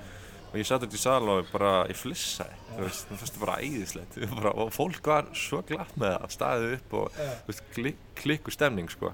Og 0.49 0.57
ég 0.57 0.65
satt 0.65 0.83
út 0.83 0.97
í 0.97 0.99
sal 0.99 1.21
og 1.29 1.47
bara, 1.53 1.85
ég 1.87 1.95
flissaði 1.95 2.57
þú 2.73 2.83
veist, 2.87 3.07
það 3.07 3.21
fannst 3.21 3.37
það 3.37 3.45
bara 3.45 3.57
æðislegt. 3.63 4.19
Og 4.51 4.75
fólk 4.75 5.09
var 5.13 5.31
svo 5.37 5.61
glatt 5.69 5.95
með 5.95 6.17
það 6.17 6.35
staðið 6.35 6.77
upp 6.79 6.99
og 6.99 7.65
klikku 8.19 8.55
stemning 8.55 8.91
sko 8.91 9.13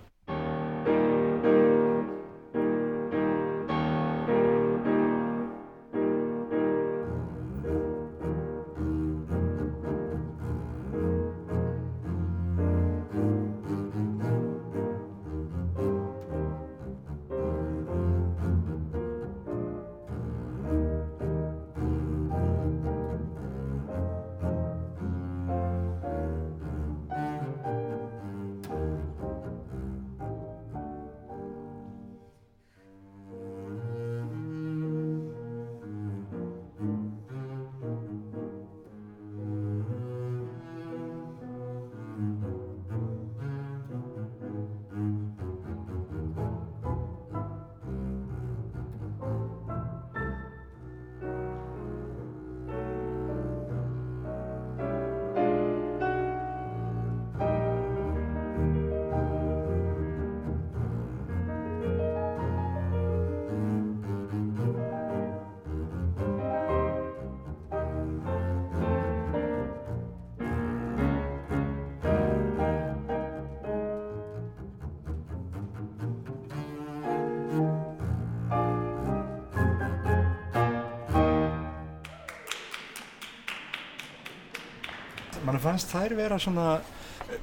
fannst 85.75 85.91
þær 85.91 86.13
vera 86.15 86.37
svona, 86.39 86.65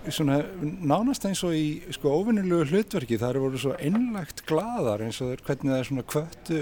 svona 0.09 0.39
nánast 0.63 1.27
eins 1.29 1.43
og 1.45 1.53
í 1.57 1.67
sko 1.93 2.15
óvinnulegu 2.23 2.71
hlutverki. 2.71 3.19
Þær 3.21 3.39
voru 3.43 3.61
svo 3.61 3.75
einlagt 3.77 4.45
gladar 4.49 5.05
eins 5.05 5.21
og 5.25 5.43
hvernig 5.45 5.69
það 5.69 5.79
er 5.79 5.89
svona 5.91 6.07
kvöttu 6.09 6.61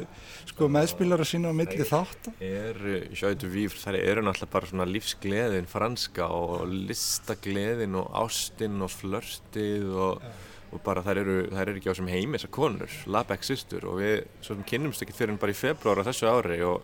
sko 0.50 0.70
meðspilara 0.74 1.26
sína 1.28 1.52
á 1.54 1.54
milli 1.54 1.86
þátt 1.86 2.32
er 2.42 2.80
sjáðu 3.14 3.52
víf, 3.52 3.78
það 3.84 4.00
eru 4.00 4.26
náttúrulega 4.26 4.54
bara 4.56 4.70
svona 4.72 4.88
lífsgleðin 4.90 5.70
franska 5.70 6.26
og 6.34 6.66
listagleðin 6.90 7.98
og 8.00 8.10
ástinn 8.24 8.82
og 8.82 8.90
flörtið 8.96 9.94
og, 9.94 10.26
og 10.74 10.84
bara 10.86 11.06
þær 11.06 11.22
eru, 11.22 11.38
þær 11.54 11.64
eru 11.68 11.78
ekki 11.78 11.94
á 11.94 11.98
sem 12.00 12.10
heimi 12.10 12.38
þessar 12.38 12.54
konur, 12.58 12.98
Labeck 13.06 13.46
systur. 13.46 13.86
Og 13.92 14.02
við 14.02 14.18
svo 14.40 14.56
sem 14.56 14.66
kynnumst 14.74 15.06
ekki 15.06 15.14
fyrir 15.14 15.36
en 15.36 15.42
bara 15.42 15.54
í 15.54 15.62
februar 15.62 16.02
á 16.02 16.08
þessu 16.10 16.30
ári 16.34 16.62
og 16.66 16.82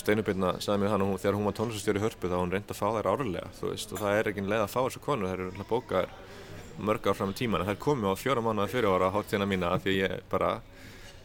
Steinubirna 0.00 0.54
sagði 0.58 0.82
mér 0.82 0.92
þannig 0.94 1.06
að 1.06 1.10
hún, 1.10 1.20
þegar 1.22 1.38
hún 1.38 1.48
var 1.48 1.56
tónlistastjóri 1.58 2.00
í 2.00 2.04
hörpu 2.04 2.30
þá 2.30 2.36
hún 2.38 2.52
reyndi 2.54 2.74
að 2.74 2.80
fá 2.80 2.86
þær 2.96 3.08
árlega 3.12 3.52
þú 3.58 3.70
veist 3.70 3.94
og 3.94 4.02
það 4.02 4.18
er 4.18 4.30
ekki 4.30 4.44
leið 4.46 4.64
að 4.64 4.72
fá 4.72 4.80
þessu 4.80 5.02
konur 5.04 5.30
þær 5.30 5.42
eru 5.44 5.50
alltaf 5.50 5.70
bókar 5.70 6.10
mörg 6.80 7.08
ár 7.10 7.18
fram 7.18 7.34
í 7.34 7.38
tíman 7.40 7.66
þær 7.68 7.80
komu 7.84 8.12
á 8.12 8.14
fjóra 8.16 8.44
mánuða 8.44 8.70
fyrir 8.72 8.88
ára 8.90 9.10
á 9.12 9.14
háttíðina 9.14 9.48
mína 9.50 9.72
því 9.84 9.96
ég 9.98 10.16
bara 10.32 10.54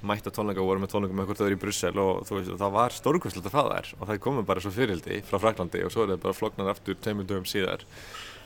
mætti 0.06 0.30
að 0.30 0.38
tónleika 0.38 0.62
og 0.62 0.70
voru 0.70 0.84
með 0.84 0.92
tónleika 0.94 1.18
með 1.18 1.30
hvort 1.30 1.40
þau 1.40 1.48
eru 1.48 1.58
í 1.58 1.62
Brussel 1.62 1.94
og 2.02 2.26
þú 2.28 2.38
veist 2.38 2.54
og 2.54 2.62
það 2.62 2.76
var 2.76 2.96
stórkvæmslegt 2.96 3.50
að 3.50 3.56
fá 3.56 3.64
þær 3.72 3.92
og 3.96 4.10
þær 4.10 4.22
komu 4.26 4.46
bara 4.46 4.64
svo 4.64 4.74
fyrildi 4.76 5.22
frá 5.26 5.40
Fraklandi 5.42 5.84
og 5.86 5.94
svo 5.94 6.04
er 6.04 6.14
það 6.14 6.24
bara 6.26 6.38
floknar 6.38 6.72
aftur 6.74 7.00
tveimur 7.00 7.30
dögum 7.30 7.48
síðar 7.50 7.86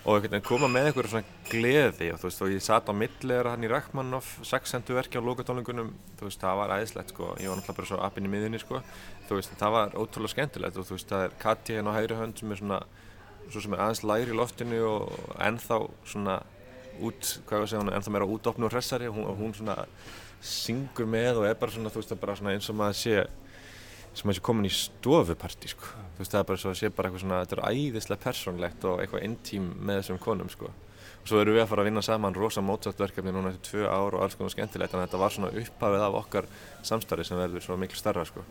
og 0.06 0.16
einhvern 0.16 0.32
veginn 0.32 0.48
koma 0.48 0.70
með 0.72 0.90
einhverja 0.90 1.12
svona 1.12 1.50
gleði 1.50 2.12
og 2.14 2.22
þú 2.22 2.30
veist 2.30 2.44
og 2.46 2.54
ég 2.54 2.64
satt 2.64 2.88
á 2.88 2.94
milliðara 2.96 3.54
hann 3.54 3.66
í 3.68 3.72
Rachmaninoff 3.72 4.38
sexendu 4.48 4.96
verki 4.96 5.20
á 5.20 5.24
lokatónleikunum 5.26 5.92
þú 6.20 6.30
veist 6.30 6.40
það 6.40 6.62
var 6.62 6.74
æðislegt 6.78 7.12
sko 7.14 7.34
ég 7.42 7.52
var 7.52 7.60
náttúrulega 7.60 7.78
bara 7.82 7.90
svo 7.92 8.00
appinn 8.06 8.30
í 8.30 8.32
miðunni 8.32 8.62
sko 8.64 8.80
þú 9.28 9.40
veist 9.40 9.58
það 9.60 9.76
var 9.76 9.98
ótrúlega 10.00 10.34
skemmtilegt 10.36 10.80
og 10.80 10.88
þú 10.88 10.96
veist 10.96 11.12
það 11.12 11.26
er 11.26 11.36
Katja 11.44 11.80
hérna 11.80 11.92
á 11.92 11.98
hægri 12.00 12.20
hönd 12.22 12.40
sem 12.40 12.56
er 12.56 12.62
svona 12.62 12.80
svo 13.50 13.66
sem 13.66 13.76
er 13.76 13.84
aðeins 13.84 14.06
læri 14.06 14.34
í 14.34 14.40
loftinu 14.40 14.80
og 14.88 15.36
ennþá 15.42 15.82
svona 16.08 16.40
út, 17.00 17.36
hvað 17.48 17.64
ég 17.64 17.72
segja 17.72 17.84
hún, 17.84 17.94
ennþá 17.96 18.14
meira 18.14 18.28
útopnu 18.30 18.68
og 18.68 18.74
hressari 18.74 19.10
og 19.10 19.18
hún, 19.18 19.30
hún 19.40 19.56
svona 19.58 19.78
syngur 20.40 21.08
með 21.10 21.42
og 21.42 21.50
er 21.50 21.60
bara 21.60 21.74
svona 21.74 21.92
þú 21.92 22.02
veist 22.02 22.12
það 22.12 22.18
er 22.18 22.24
bara 22.24 22.38
svona 22.40 22.56
eins 22.56 22.70
og 22.72 22.80
maður 22.80 23.00
sé 23.00 23.16
sem 24.16 24.32
að 24.32 24.40
sé 24.40 24.44
komin 24.44 24.68
í 24.68 24.74
stofuparti 24.74 25.72
sko. 25.72 25.92
Þú 26.20 26.26
veist 26.26 26.34
það 26.36 26.42
er 26.42 26.48
bara 26.50 26.60
svo 26.60 26.72
að 26.74 26.80
sé 26.82 26.88
bara 26.92 27.08
eitthvað 27.08 27.22
svona 27.24 27.38
þetta 27.46 27.56
er 27.56 27.78
æðislega 27.80 28.24
persónlegt 28.26 28.88
og 28.90 28.98
eitthvað 29.00 29.22
intím 29.24 29.70
með 29.80 30.02
þessum 30.02 30.18
konum 30.20 30.50
sko. 30.52 30.72
og 31.22 31.30
svo 31.32 31.40
erum 31.40 31.56
við 31.56 31.64
að 31.64 31.70
fara 31.72 31.86
að 31.86 31.88
vinna 31.88 32.04
saman 32.04 32.36
rosa 32.36 32.62
Mozart 32.62 33.00
verkefni 33.00 33.32
núna 33.32 33.54
eftir 33.54 33.70
tvö 33.70 33.86
ár 33.88 34.18
og 34.18 34.26
alls 34.26 34.36
konar 34.36 34.52
skemmtilegt 34.52 34.92
þannig 34.92 35.06
að 35.06 35.08
þetta 35.08 35.22
var 35.24 35.36
svona 35.38 35.54
upphafið 35.64 36.04
af 36.10 36.18
okkar 36.20 36.50
samstarfi 36.92 37.30
sem 37.30 37.40
verður 37.40 37.64
svo 37.64 37.80
miklu 37.80 38.02
starra 38.02 38.28
sko. 38.28 38.44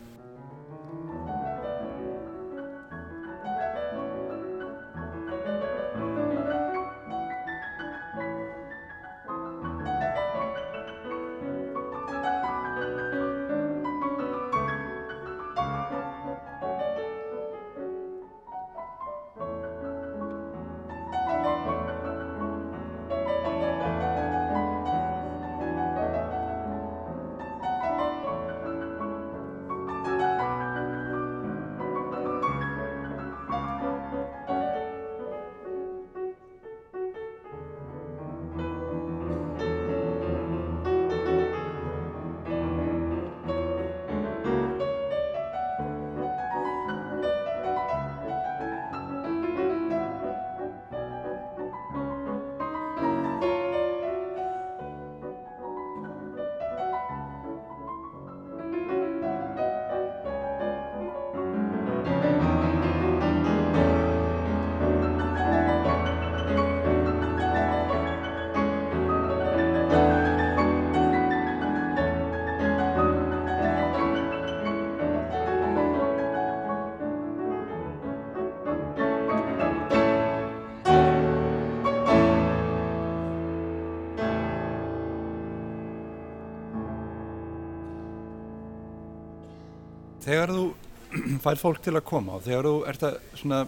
Þegar 90.29 90.55
þú 90.55 90.63
fær 91.45 91.61
fólk 91.61 91.83
til 91.85 91.95
að 91.97 92.05
koma 92.05 92.37
og 92.37 92.45
þegar 92.45 92.69
þú 92.69 92.73
ert 92.91 93.05
að 93.09 93.21
svona 93.41 93.61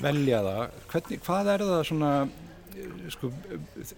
velja 0.00 0.40
það, 0.44 0.78
hvernig, 0.90 1.20
hvað 1.26 1.50
er 1.54 1.66
það 1.68 1.84
svona 1.88 2.14
sko, 3.12 3.30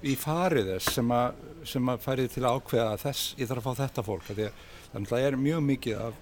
í 0.09 0.15
farið 0.19 0.75
þess 0.75 0.99
sem 0.99 1.15
að, 1.17 1.41
sem 1.73 1.91
að 1.93 2.05
færið 2.05 2.31
til 2.35 2.45
að 2.45 2.59
ákveða 2.59 3.01
þess, 3.03 3.33
ég 3.41 3.51
þarf 3.51 3.63
að 3.63 3.67
fá 3.67 3.83
þetta 3.83 4.05
fólk? 4.07 4.29
Þannig 4.33 5.01
að 5.01 5.11
það 5.13 5.27
er 5.27 5.39
mjög 5.41 5.65
mikið 5.71 6.05
af 6.07 6.21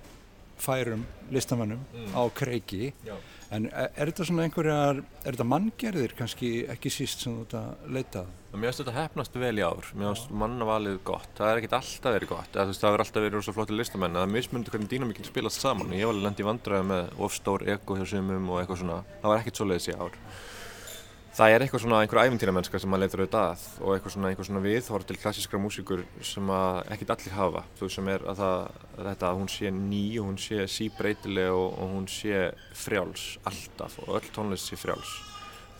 færum 0.62 1.04
listamannum 1.34 1.82
á 2.14 2.22
kreiki. 2.34 2.92
Já. 3.06 3.14
en 3.50 3.66
er, 3.66 3.88
er 3.96 4.10
þetta 4.10 4.26
svona 4.28 4.44
einhverjar 4.46 5.00
er 5.00 5.34
þetta 5.34 5.46
manngerðir 5.50 6.12
kannski 6.18 6.50
ekki 6.70 6.92
síst 6.94 7.24
sem 7.24 7.34
þú 7.34 7.46
ert 7.46 7.56
að 7.58 7.88
leita? 7.96 8.22
Að? 8.22 8.36
Mér 8.54 8.70
finnst 8.70 8.82
þetta 8.82 8.94
hefnast 8.94 9.38
vel 9.42 9.52
í 9.58 9.64
ár, 9.66 9.90
mér 9.94 10.12
finnst 10.12 10.30
mannavalið 10.42 11.00
gott, 11.06 11.28
það 11.38 11.50
er 11.50 11.60
ekkert 11.60 11.76
alltaf 11.80 12.14
verið 12.16 12.32
gott, 12.32 12.60
veist, 12.60 12.82
það 12.82 12.88
hefur 12.90 13.04
alltaf 13.04 13.24
verið 13.26 13.36
rosa 13.38 13.56
flotti 13.56 13.78
listamenn, 13.78 14.14
en 14.14 14.20
það 14.20 14.28
er 14.28 14.34
mismunandi 14.36 14.74
hvernig 14.74 14.92
dýnamíkinn 14.94 15.28
spilast 15.28 15.62
saman. 15.62 15.94
Ég 15.94 16.06
var 16.06 16.14
alveg 16.14 16.28
lendið 16.28 16.44
í 16.44 16.48
vandræði 16.50 16.88
með 16.90 17.12
ofstór 17.26 17.66
ego 17.74 17.98
hjá 17.98 18.06
sumum 18.10 18.50
og 18.50 18.62
eitthvað 18.62 18.82
svona, 18.82 19.02
það 19.22 19.32
var 19.32 19.42
ekkert 19.42 19.62
svoleiðis 19.62 19.90
í 19.90 19.98
ár. 19.98 20.18
Það 21.30 21.52
er 21.54 21.62
eitthvað 21.62 21.82
svona 21.84 21.98
einhver 22.02 22.18
æfintýramennska 22.24 22.78
sem 22.82 22.90
maður 22.90 23.04
leitur 23.04 23.20
auðvitað 23.22 23.44
að 23.52 23.60
og 23.78 23.92
eitthvað 23.94 24.12
svona, 24.16 24.30
eitthvað 24.32 24.46
svona 24.48 24.62
viðhorf 24.64 25.04
til 25.06 25.16
klassískra 25.22 25.60
músíkur 25.62 26.00
sem 26.26 26.50
að 26.50 26.78
ekkert 26.90 27.12
allir 27.14 27.36
hafa, 27.36 27.62
þú 27.78 27.86
veist, 27.86 27.96
sem 27.96 28.10
er 28.10 28.24
að 28.32 28.40
það, 28.40 28.80
þetta 28.96 29.28
að 29.28 29.38
hún 29.38 29.52
sé 29.54 29.70
ný 29.76 30.02
og 30.18 30.26
hún 30.26 30.40
sé 30.42 30.66
síbreytileg 30.74 31.54
og, 31.54 31.68
og 31.70 31.94
hún 31.94 32.08
sé 32.10 32.42
frjáls 32.82 33.28
alltaf 33.46 33.94
og 34.02 34.10
öll 34.18 34.32
tónlist 34.34 34.72
sé 34.72 34.80
frjáls. 34.80 35.14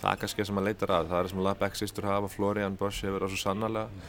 Það 0.00 0.12
er 0.12 0.22
kannski 0.22 0.40
það 0.40 0.48
sem 0.52 0.58
maður 0.60 0.70
leitar 0.70 0.94
að, 0.96 1.10
það 1.10 1.24
er 1.24 1.32
sem 1.34 1.44
Labeck 1.48 1.80
sýstur 1.80 2.08
hafa, 2.08 2.30
Florian 2.30 2.78
Bosch 2.78 3.04
hefur 3.04 3.26
það 3.26 3.34
svo 3.34 3.42
sannarlega, 3.42 4.06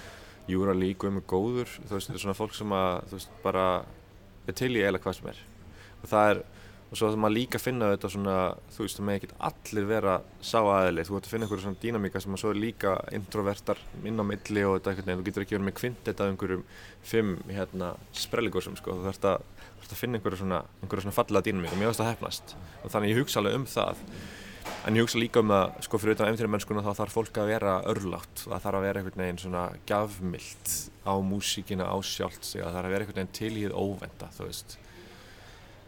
Júra 0.51 0.77
líku 0.77 1.09
um 1.09 1.19
góður, 1.25 1.73
þú 1.73 1.97
veist, 1.97 2.11
þetta 2.11 2.19
er 2.19 2.25
svona 2.27 2.37
fólk 2.37 2.53
sem 2.57 2.77
að, 2.77 2.93
þú 3.09 3.17
veist, 3.17 3.33
bara 3.41 3.65
er 4.45 4.57
til 4.61 4.71
í 4.75 4.79
eiginlega 4.85 5.03
hvað 5.07 5.17
sem 5.17 5.33
er. 5.33 5.41
Og 6.01 6.09
það 6.13 6.31
er, 6.35 6.43
og 6.91 6.99
svo 6.99 7.07
það 7.07 7.21
maður 7.23 7.35
líka 7.37 7.59
finna 7.61 7.87
þetta 7.93 8.09
svona, 8.11 8.35
þú 8.75 8.83
veist, 8.83 8.97
það 8.99 9.05
með 9.07 9.17
ekkert 9.17 9.35
allir 9.47 9.85
vera 9.87 10.15
sá 10.43 10.59
aðli, 10.59 11.05
þú 11.07 11.15
ert 11.15 11.27
að 11.27 11.31
finna 11.31 11.47
einhverju 11.47 11.63
svona 11.63 11.79
dýnamíka 11.85 12.19
sem 12.19 12.35
að 12.35 12.41
svo 12.41 12.51
er 12.51 12.59
líka 12.59 12.91
introvertar 13.15 13.79
inn 14.03 14.19
á 14.19 14.23
milli 14.27 14.65
og 14.67 14.75
þetta 14.75 14.91
eitthvað, 14.91 15.11
en 15.13 15.21
þú 15.21 15.25
getur 15.29 15.45
ekki 15.45 15.55
verið 15.55 15.67
með 15.69 15.77
kvintett 15.79 16.19
af 16.19 16.27
einhverjum 16.33 16.65
fimm, 17.13 17.31
hérna, 17.47 17.93
sprelligósum, 18.25 18.75
sko, 18.75 18.97
þú 18.99 19.07
þarfst 19.07 19.29
að, 19.31 19.39
að 19.87 19.95
finna 20.01 20.19
einhverju 20.19 20.43
svona, 20.43 20.59
einhverju 20.83 21.07
svona 21.07 21.15
fallega 21.15 21.47
dýnamíka, 21.47 21.79
mér 21.79 21.87
finnst 21.93 22.03
það 22.03 22.11
hefnast. 22.11 22.55
Og 22.83 22.87
þannig 22.91 23.15
ég 23.15 23.23
hugsa 23.23 23.39
alveg 23.39 23.55
um 23.61 23.67
það. 23.71 23.95
En 24.85 24.97
ég 24.97 25.03
hugsa 25.05 25.19
líka 25.21 25.41
um 25.41 25.51
að, 25.55 25.67
sko, 25.87 25.95
fyrir 26.01 26.15
utan 26.17 26.31
eftirmennskuna 26.33 26.83
þá 26.85 26.91
þarf 26.99 27.15
fólk 27.17 27.35
að 27.39 27.51
vera 27.53 27.73
örlátt. 27.91 28.35
Það 28.43 28.63
þarf 28.65 28.77
að 28.77 28.85
vera 28.87 28.97
einhvern 29.01 29.23
veginn 29.23 29.41
svona 29.41 29.63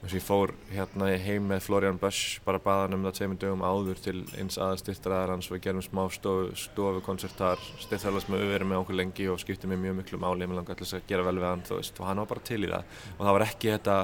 Þess 0.03 0.11
að 0.11 0.17
ég 0.17 0.23
fór 0.27 0.51
hérna 0.67 1.05
heim 1.23 1.45
með 1.47 1.61
Florian 1.63 1.95
Bush, 1.95 2.41
bara 2.43 2.59
baðan 2.59 2.97
um 2.97 3.05
það 3.05 3.13
tveimur 3.21 3.37
dögum 3.39 3.61
áður 3.63 4.01
til 4.03 4.17
eins 4.35 4.57
aðastyrtraðar 4.59 5.31
hans 5.31 5.47
og 5.47 5.55
við 5.55 5.61
gerum 5.63 5.85
smá 5.85 6.01
stofu, 6.11 6.49
stofukoncertar, 6.59 7.63
styrþarlast 7.85 8.27
með 8.27 8.43
auðverið 8.43 8.67
með 8.67 8.81
okkur 8.81 8.99
lengi 8.99 9.29
og 9.31 9.39
skipti 9.39 9.71
mér 9.71 9.79
mjög 9.85 9.97
miklu 10.01 10.19
máli, 10.19 10.43
ég 10.43 10.51
með 10.51 10.59
langa 10.59 10.75
alltaf 10.75 10.91
að 10.99 11.07
gera 11.07 11.23
vel 11.23 11.37
við 11.39 11.47
hann, 11.47 11.63
þú 11.69 11.79
veist, 11.79 12.03
og 12.03 12.09
hann 12.09 12.19
var 12.19 12.31
bara 12.33 12.47
til 12.51 12.59
í 12.59 12.71
það. 12.73 12.99
Og 13.15 13.23
það 13.23 13.37
var 13.37 13.47
ekki 13.47 13.71
þetta, 13.77 13.99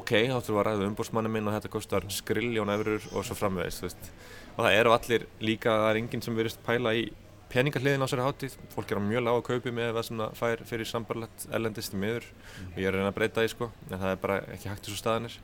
ok, 0.00 0.14
þá 0.18 0.34
þurfum 0.34 0.56
við 0.58 0.62
að 0.64 0.70
ræða 0.72 0.88
umbúrsmanni 0.90 1.34
minn 1.36 1.46
og 1.52 1.54
þetta 1.60 1.74
kostar 1.76 2.08
skriljón 2.18 2.74
eurur 2.74 3.10
og 3.12 3.28
svo 3.28 3.38
framvegist. 3.38 4.10
Og 4.56 4.64
það 4.64 4.80
eru 4.80 4.98
allir 4.98 5.28
líka, 5.38 5.70
það 5.84 5.92
er 5.92 6.02
enginn 6.02 6.26
sem 6.26 6.34
verist 6.34 6.66
pæla 6.66 6.98
í 6.98 7.06
peningahliðin 7.54 8.02
á 8.02 8.08
sér 8.10 8.24
hátíð, 8.24 8.56
fólk 8.74 8.90
er 8.90 8.98
á 8.98 9.02
mjög 9.04 9.22
lág 9.22 9.36
að 9.38 9.46
kaupi 9.46 9.72
með 9.74 9.92
það 9.94 10.06
sem 10.08 10.22
það 10.22 10.36
fær 10.40 10.62
fyrir 10.70 10.90
sambarlegt 10.90 11.46
ellendist 11.54 11.94
í 11.94 12.00
miður 12.02 12.26
og 12.72 12.80
ég 12.82 12.88
er 12.88 12.90
að 12.90 12.98
reyna 12.98 13.12
að 13.12 13.18
breyta 13.20 13.44
því 13.44 13.52
sko, 13.52 13.70
en 13.90 14.02
það 14.02 14.10
er 14.10 14.20
bara 14.24 14.38
ekki 14.56 14.70
hægt 14.72 14.88
þessu 14.88 14.98
staðanir. 14.98 15.36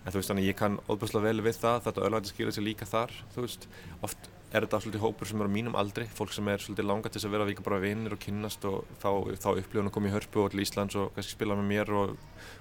En 0.00 0.08
þú 0.14 0.16
veist 0.16 0.32
þannig 0.32 0.46
ég 0.48 0.56
kann 0.56 0.78
óbúslega 0.88 1.26
vel 1.26 1.44
við 1.44 1.58
það, 1.60 1.82
þetta 1.84 2.04
öllvægt 2.06 2.30
skilja 2.30 2.54
sér 2.56 2.64
líka 2.64 2.88
þar, 2.88 3.12
þú 3.34 3.44
veist, 3.44 3.66
oft 4.00 4.30
er 4.50 4.64
þetta 4.64 4.80
svolítið 4.82 5.04
hópur 5.04 5.28
sem 5.28 5.42
er 5.42 5.50
á 5.52 5.56
mínum 5.56 5.76
aldri, 5.78 6.06
fólk 6.16 6.32
sem 6.34 6.48
er 6.50 6.64
svolítið 6.64 6.88
langa 6.88 7.10
til 7.10 7.20
þess 7.20 7.28
að 7.28 7.34
vera 7.36 7.46
líka 7.46 7.66
bara 7.66 7.82
vinnir 7.84 8.16
og 8.16 8.22
kynnast 8.24 8.64
og 8.66 8.88
þá, 9.02 9.10
þá 9.44 9.50
upplifun 9.52 9.90
að 9.90 9.94
koma 9.94 10.10
í 10.10 10.14
hörpu 10.14 10.42
og 10.42 10.54
til 10.54 10.64
Íslands 10.64 10.96
og 10.98 11.12
kannski 11.14 11.36
spila 11.36 11.58
með 11.60 11.68
mér 11.70 11.92
og 12.00 12.16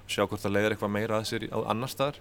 sjá 0.06 0.26
hvort 0.26 0.44
það 0.44 0.56
leiðir 0.58 0.76
eitthvað 0.76 0.94
meira 1.00 1.18
að 1.18 1.30
sér 1.32 1.48
á 1.50 1.60
annar 1.72 1.90
staðar. 1.90 2.20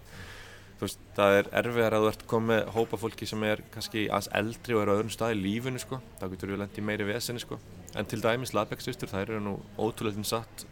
Veist, 0.78 1.00
það 1.16 1.36
er 1.40 1.48
erfiðar 1.58 1.96
að 1.96 2.04
þú 2.04 2.08
ert 2.12 2.20
komið 2.30 2.50
með 2.52 2.68
hópa 2.76 2.98
fólki 3.02 3.26
sem 3.26 3.44
er 3.48 3.62
kannski 3.74 4.04
aðeins 4.06 4.28
eldri 4.38 4.76
og 4.76 4.82
er 4.84 4.90
á 4.90 4.94
öðrum 4.94 5.10
stað 5.10 5.34
í 5.34 5.40
lífunu 5.40 5.80
sko. 5.82 5.98
Þá 6.20 6.24
getur 6.34 6.52
við 6.52 6.60
lendið 6.62 6.86
meiri 6.86 7.08
vesenni 7.08 7.42
sko. 7.42 7.58
En 7.98 8.06
til 8.06 8.20
dæmis 8.22 8.54
Labeck-systur, 8.54 9.10
þær 9.10 9.24
eru 9.24 9.40
nú 9.42 9.56
ótrúlega 9.74 10.22
satt, 10.28 10.64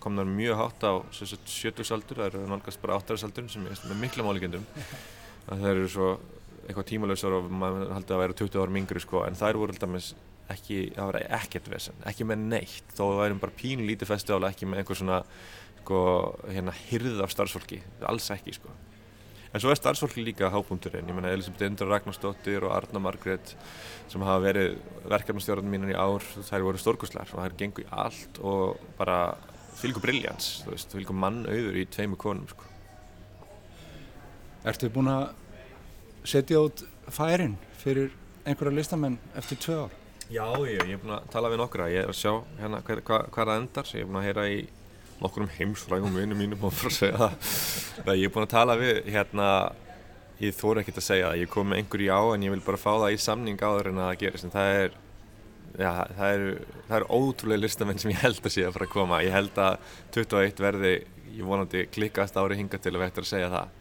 komnar 0.00 0.24
mjög 0.24 0.56
hátt 0.62 0.86
á 0.88 0.92
70-saldur, 1.12 2.22
þær 2.22 2.38
eru 2.40 2.48
nálgast 2.48 2.80
bara 2.80 2.96
8-saldur 3.02 3.52
sem 3.52 3.68
er 3.68 3.84
með 3.90 4.00
mikla 4.06 4.24
málíkendum. 4.24 4.64
Það 5.44 5.68
eru 5.74 5.86
svo 5.92 6.10
eitthvað 6.64 6.90
tímalösar 6.94 7.36
og 7.36 7.52
maður 7.52 7.92
haldi 7.98 8.16
að 8.16 8.24
vera 8.24 8.40
20 8.40 8.60
árum 8.64 8.80
yngri 8.80 9.04
sko. 9.04 9.24
En 9.28 9.36
þær 9.36 9.60
voru 9.60 9.76
alltaf 9.76 10.12
ekki, 10.50 10.78
það 10.96 11.10
var 11.12 11.18
ekkert 11.40 11.68
vesen, 11.70 11.98
ekki 12.08 12.26
með 12.26 12.46
neitt. 12.54 12.94
Þó 12.96 13.02
það 13.04 13.20
værum 13.26 13.42
bara 13.44 13.58
pínu 13.60 13.84
lítið 13.86 14.10
festival, 14.10 14.48
ekki 14.48 14.66
með 14.66 14.82
einhver 14.82 14.98
svona 14.98 15.20
sko, 15.80 16.00
hérna, 16.48 16.74
hirð 16.88 17.20
af 17.24 17.34
starfsfólki, 17.34 17.82
alls 18.08 18.30
ekki 18.34 18.56
sko. 18.56 18.72
En 19.50 19.58
svo 19.58 19.72
er 19.72 19.78
starfsfólki 19.80 20.22
líka 20.22 20.46
hápunkturinn, 20.54 21.08
ég 21.10 21.16
menna 21.16 21.32
Elisabeth 21.34 21.66
Indra 21.66 21.88
Ragnarsdóttir 21.90 22.62
og 22.62 22.70
Arna 22.76 23.00
Margrét 23.02 23.56
sem 24.10 24.22
hafa 24.22 24.44
verið 24.44 24.76
verkefnastjórnum 25.10 25.72
mínan 25.74 25.90
í 25.90 25.96
ár, 25.98 26.22
þær 26.22 26.66
voru 26.68 26.78
stórkoslar 26.78 27.32
og 27.34 27.42
þær 27.42 27.56
gengur 27.58 27.82
í 27.82 27.88
allt 27.90 28.38
og 28.46 28.78
bara 28.98 29.16
fylgur 29.80 30.04
brilljans, 30.04 30.60
þú 30.62 30.74
veist, 30.76 30.94
fylgur 30.94 31.18
mannauður 31.18 31.80
í 31.82 31.86
tveimu 31.90 32.18
konum, 32.20 32.46
sko. 32.52 32.68
Ertu 34.70 34.90
búin 34.94 35.10
að 35.10 35.32
setja 36.30 36.62
út 36.62 36.84
færin 37.10 37.56
fyrir 37.80 38.14
einhverja 38.44 38.76
listamenn 38.76 39.18
eftir 39.34 39.58
tvö 39.66 39.80
ár? 39.86 39.96
Já, 40.30 40.46
ég, 40.62 40.84
ég 40.86 40.94
er 40.94 41.02
búin 41.02 41.16
að 41.16 41.30
tala 41.32 41.50
við 41.50 41.64
nokkra, 41.64 41.90
ég 41.90 42.04
er 42.04 42.12
að 42.12 42.20
sjá 42.20 42.36
hérna 42.60 42.84
hvað 42.86 43.02
hva, 43.02 43.24
hva 43.26 43.46
það 43.48 43.56
endar, 43.56 43.96
ég 43.96 44.04
er 44.04 44.12
búin 44.12 44.20
að 44.20 44.28
heyra 44.28 44.44
í 44.52 44.60
nokkur 45.20 45.44
um 45.44 45.52
heimsfrægum 45.58 46.16
vinnum 46.16 46.40
mínum 46.40 46.64
og 46.64 46.74
bara 46.74 46.90
að 46.90 46.96
segja 46.96 47.20
það. 47.20 48.16
ég 48.16 48.26
er 48.26 48.34
búin 48.34 48.46
að 48.46 48.54
tala 48.54 48.76
við 48.80 49.00
hérna, 49.12 49.48
ég 50.40 50.56
þóri 50.56 50.82
ekkert 50.82 51.00
að 51.02 51.06
segja 51.06 51.28
það, 51.28 51.40
ég 51.42 51.52
kom 51.52 51.70
með 51.70 51.82
einhver 51.82 52.04
já 52.06 52.18
en 52.34 52.46
ég 52.46 52.54
vil 52.54 52.64
bara 52.66 52.80
fá 52.80 52.90
það 52.92 53.14
í 53.14 53.22
samning 53.26 53.62
áður 53.62 53.90
en 53.92 54.00
að 54.00 54.10
það 54.10 54.20
gerist 54.24 54.48
en 54.48 54.54
það 54.54 54.74
er, 54.80 54.98
já, 55.76 55.90
það 56.18 56.36
eru, 56.36 56.52
það 56.88 56.96
eru 57.00 57.10
ótrúlega 57.20 57.64
listamenn 57.64 58.02
sem 58.02 58.14
ég 58.14 58.22
held 58.24 58.40
að 58.44 58.54
sé 58.56 58.66
að 58.66 58.76
fara 58.78 58.88
að 58.88 58.94
koma. 58.94 59.24
Ég 59.26 59.36
held 59.36 59.60
að 59.60 59.92
21 60.16 60.64
verði, 60.66 60.94
ég 61.36 61.50
vonandi 61.52 61.84
klikkast 61.92 62.40
ári 62.40 62.58
hinga 62.60 62.80
til 62.80 62.94
að 62.94 63.02
við 63.02 63.10
ættum 63.10 63.28
að 63.28 63.32
segja 63.34 63.52
það. 63.52 63.76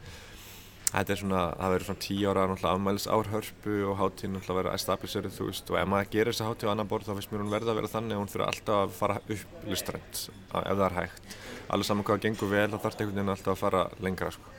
Þetta 0.89 1.13
er 1.13 1.19
svona, 1.19 1.41
það 1.53 1.73
verður 1.73 1.85
svona 1.85 2.01
tíu 2.01 2.29
ára 2.31 2.43
náttúrulega 2.49 2.75
afmælis 2.75 3.03
árhörpu 3.13 3.73
og 3.91 3.99
hátíðin 3.99 4.31
náttúrulega 4.33 4.57
verður 4.57 4.77
establisherið 4.79 5.35
þú 5.35 5.49
veist 5.49 5.67
og 5.69 5.77
ef 5.77 5.89
maður 5.91 6.07
gerir 6.15 6.33
þessa 6.33 6.47
hátíð 6.47 6.65
á 6.65 6.73
annan 6.73 6.89
borð 6.89 7.05
þá 7.05 7.11
finnst 7.13 7.33
mér 7.33 7.43
hún 7.43 7.51
verða 7.53 7.69
að 7.69 7.77
vera 7.79 7.91
þannig 7.91 8.15
að 8.15 8.21
hún 8.23 8.31
fyrir 8.33 8.45
alltaf 8.47 8.79
að 8.79 8.95
fara 8.97 9.17
upp 9.21 9.67
listrænt 9.69 10.21
ef 10.31 10.63
það 10.65 10.81
er 10.87 10.97
hægt. 10.97 11.35
Allir 11.69 11.89
saman 11.89 12.07
hvað 12.07 12.17
það 12.17 12.25
gengur 12.25 12.49
vel 12.55 12.65
þá 12.65 12.73
þarf 12.73 12.87
þetta 12.89 13.05
einhvern 13.05 13.19
veginn 13.19 13.33
alltaf 13.35 13.53
að 13.53 13.61
fara 13.61 13.83
lengra 14.01 14.31
sko. 14.33 14.55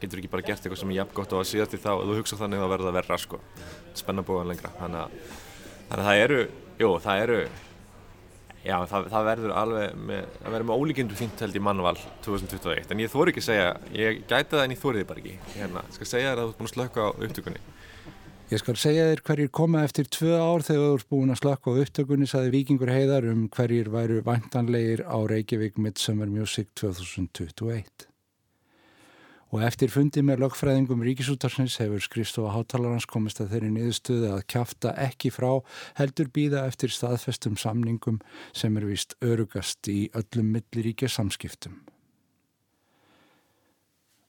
Getur 0.00 0.22
ekki 0.22 0.32
bara 0.32 0.46
gert 0.48 0.64
eitthvað 0.64 0.80
sem 0.80 0.94
er 0.94 0.98
jafn 1.02 1.14
gott 1.20 1.36
á 1.36 1.36
að 1.36 1.46
síðast 1.52 1.76
í 1.76 1.82
þá 1.84 1.90
og 1.92 2.06
þú 2.08 2.16
hugsa 2.22 2.40
þannig 2.40 2.64
að 2.64 2.72
verða 2.72 2.88
að 2.88 2.98
verra 3.02 3.20
sko. 3.20 3.42
Spennabóðan 4.00 4.54
lengra. 4.54 4.72
Þannig 4.80 5.04
að, 5.04 5.36
þannig 5.90 6.00
að 6.00 6.08
það 6.08 6.24
eru, 6.24 6.40
jú, 6.80 6.90
það 7.04 7.26
eru 7.26 7.38
Já, 8.64 8.78
það, 8.88 9.08
það 9.12 9.26
verður 9.28 9.52
alveg 9.60 9.96
með, 10.08 10.28
það 10.40 10.54
verður 10.54 10.66
með 10.70 10.82
ólíkindu 10.82 11.16
fínt 11.18 11.42
held 11.44 11.56
í 11.58 11.60
mannval 11.60 11.98
2021, 12.24 12.86
en 12.94 13.02
ég 13.02 13.10
þóri 13.12 13.34
ekki 13.34 13.42
að 13.42 13.48
segja, 13.50 13.66
ég 13.92 14.22
gæti 14.24 14.54
það 14.54 14.62
en 14.62 14.72
ég 14.72 14.80
þóri 14.80 15.02
þið 15.02 15.08
bara 15.10 15.20
ekki, 15.20 15.34
hérna, 15.58 15.82
ég 15.84 15.98
skal 15.98 16.08
segja 16.08 16.30
þér 16.30 16.40
að 16.40 16.46
þú 16.46 16.54
ert 16.54 16.62
búin 16.62 16.70
að 16.70 16.72
slökka 16.72 17.04
á 17.04 17.08
upptökunni. 17.26 17.62
Ég 18.54 18.60
skal 18.60 18.76
segja 18.80 19.04
þér 19.10 19.22
hverjir 19.28 19.52
koma 19.60 19.84
eftir 19.84 20.08
tvö 20.16 20.40
ár 20.40 20.64
þegar 20.64 20.88
þú 20.88 20.96
ert 20.96 21.12
búin 21.12 21.34
að 21.34 21.40
slökka 21.42 21.76
á 21.76 21.80
upptökunni, 21.84 22.30
saði 22.30 22.54
Vikingur 22.56 22.92
Heiðar 22.94 23.28
um 23.34 23.44
hverjir 23.52 23.92
væru 23.92 24.18
vantanlegir 24.24 25.04
á 25.04 25.16
Reykjavík 25.28 25.80
Midsummer 25.80 26.32
Music 26.32 26.72
2021. 26.80 28.13
Og 29.54 29.62
eftir 29.62 29.92
fundi 29.94 30.18
með 30.26 30.40
lögfræðingum 30.42 31.04
Ríkisútarsins 31.06 31.76
hefur 31.78 32.02
skrifstofa 32.02 32.56
hátalarans 32.56 33.06
komist 33.06 33.38
að 33.38 33.52
þeirri 33.52 33.68
niðurstöðu 33.70 34.32
að 34.34 34.46
kjafta 34.50 34.94
ekki 34.98 35.30
frá 35.30 35.60
heldur 36.00 36.30
býða 36.34 36.64
eftir 36.66 36.90
staðfestum 36.90 37.54
samningum 37.60 38.18
sem 38.50 38.74
er 38.80 38.86
vist 38.88 39.14
örugast 39.22 39.86
í 39.86 40.08
öllum 40.18 40.48
milliríkja 40.56 41.06
samskiptum. 41.06 41.76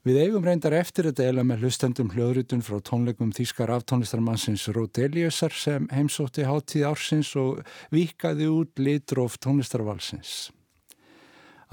Við 0.05 0.19
eigum 0.21 0.45
reyndar 0.45 0.75
eftir 0.77 1.07
að 1.09 1.17
deila 1.17 1.41
með 1.41 1.63
hlustendum 1.65 2.11
hljóðrutun 2.13 2.61
frá 2.61 2.77
tónleikum 2.85 3.31
þýskar 3.33 3.73
aftónlistarmannsins 3.79 4.67
Rodeliusar 4.77 5.55
sem 5.57 5.87
heimsótti 5.89 6.45
hátíð 6.45 6.85
ársins 6.91 7.31
og 7.41 7.63
vikaði 7.89 8.51
út 8.53 8.77
litróf 8.77 9.39
tónlistarvalsins. 9.41 10.51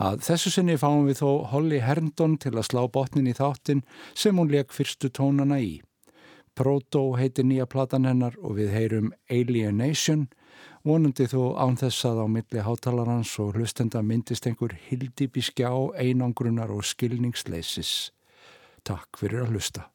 Að 0.01 0.22
þessu 0.24 0.53
sinni 0.55 0.78
fáum 0.80 1.07
við 1.09 1.20
þó 1.20 1.30
Holly 1.53 1.80
Herndon 1.84 2.38
til 2.40 2.55
að 2.57 2.68
slá 2.70 2.82
botnin 2.88 3.28
í 3.28 3.34
þáttin 3.36 3.82
sem 4.14 4.38
hún 4.38 4.53
leik 4.53 4.72
fyrstu 4.72 5.11
tónana 5.12 5.61
í. 5.61 5.82
Proto 6.57 7.14
heitir 7.16 7.47
nýja 7.49 7.66
platan 7.68 8.09
hennar 8.09 8.36
og 8.40 8.57
við 8.59 8.72
heyrum 8.72 9.12
Alienation, 9.32 10.26
vonandi 10.84 11.28
þó 11.28 11.57
án 11.57 11.78
þess 11.80 12.09
að 12.09 12.24
á 12.24 12.26
milli 12.28 12.64
hátalarans 12.64 13.32
og 13.40 13.57
hlustenda 13.57 14.03
myndist 14.05 14.49
einhver 14.49 14.76
hildipi 14.88 15.45
skjá, 15.45 15.72
einangrunar 15.97 16.72
og 16.72 16.84
skilningsleisis. 16.84 18.12
Takk 18.84 19.20
fyrir 19.20 19.47
að 19.47 19.57
hlusta. 19.57 19.91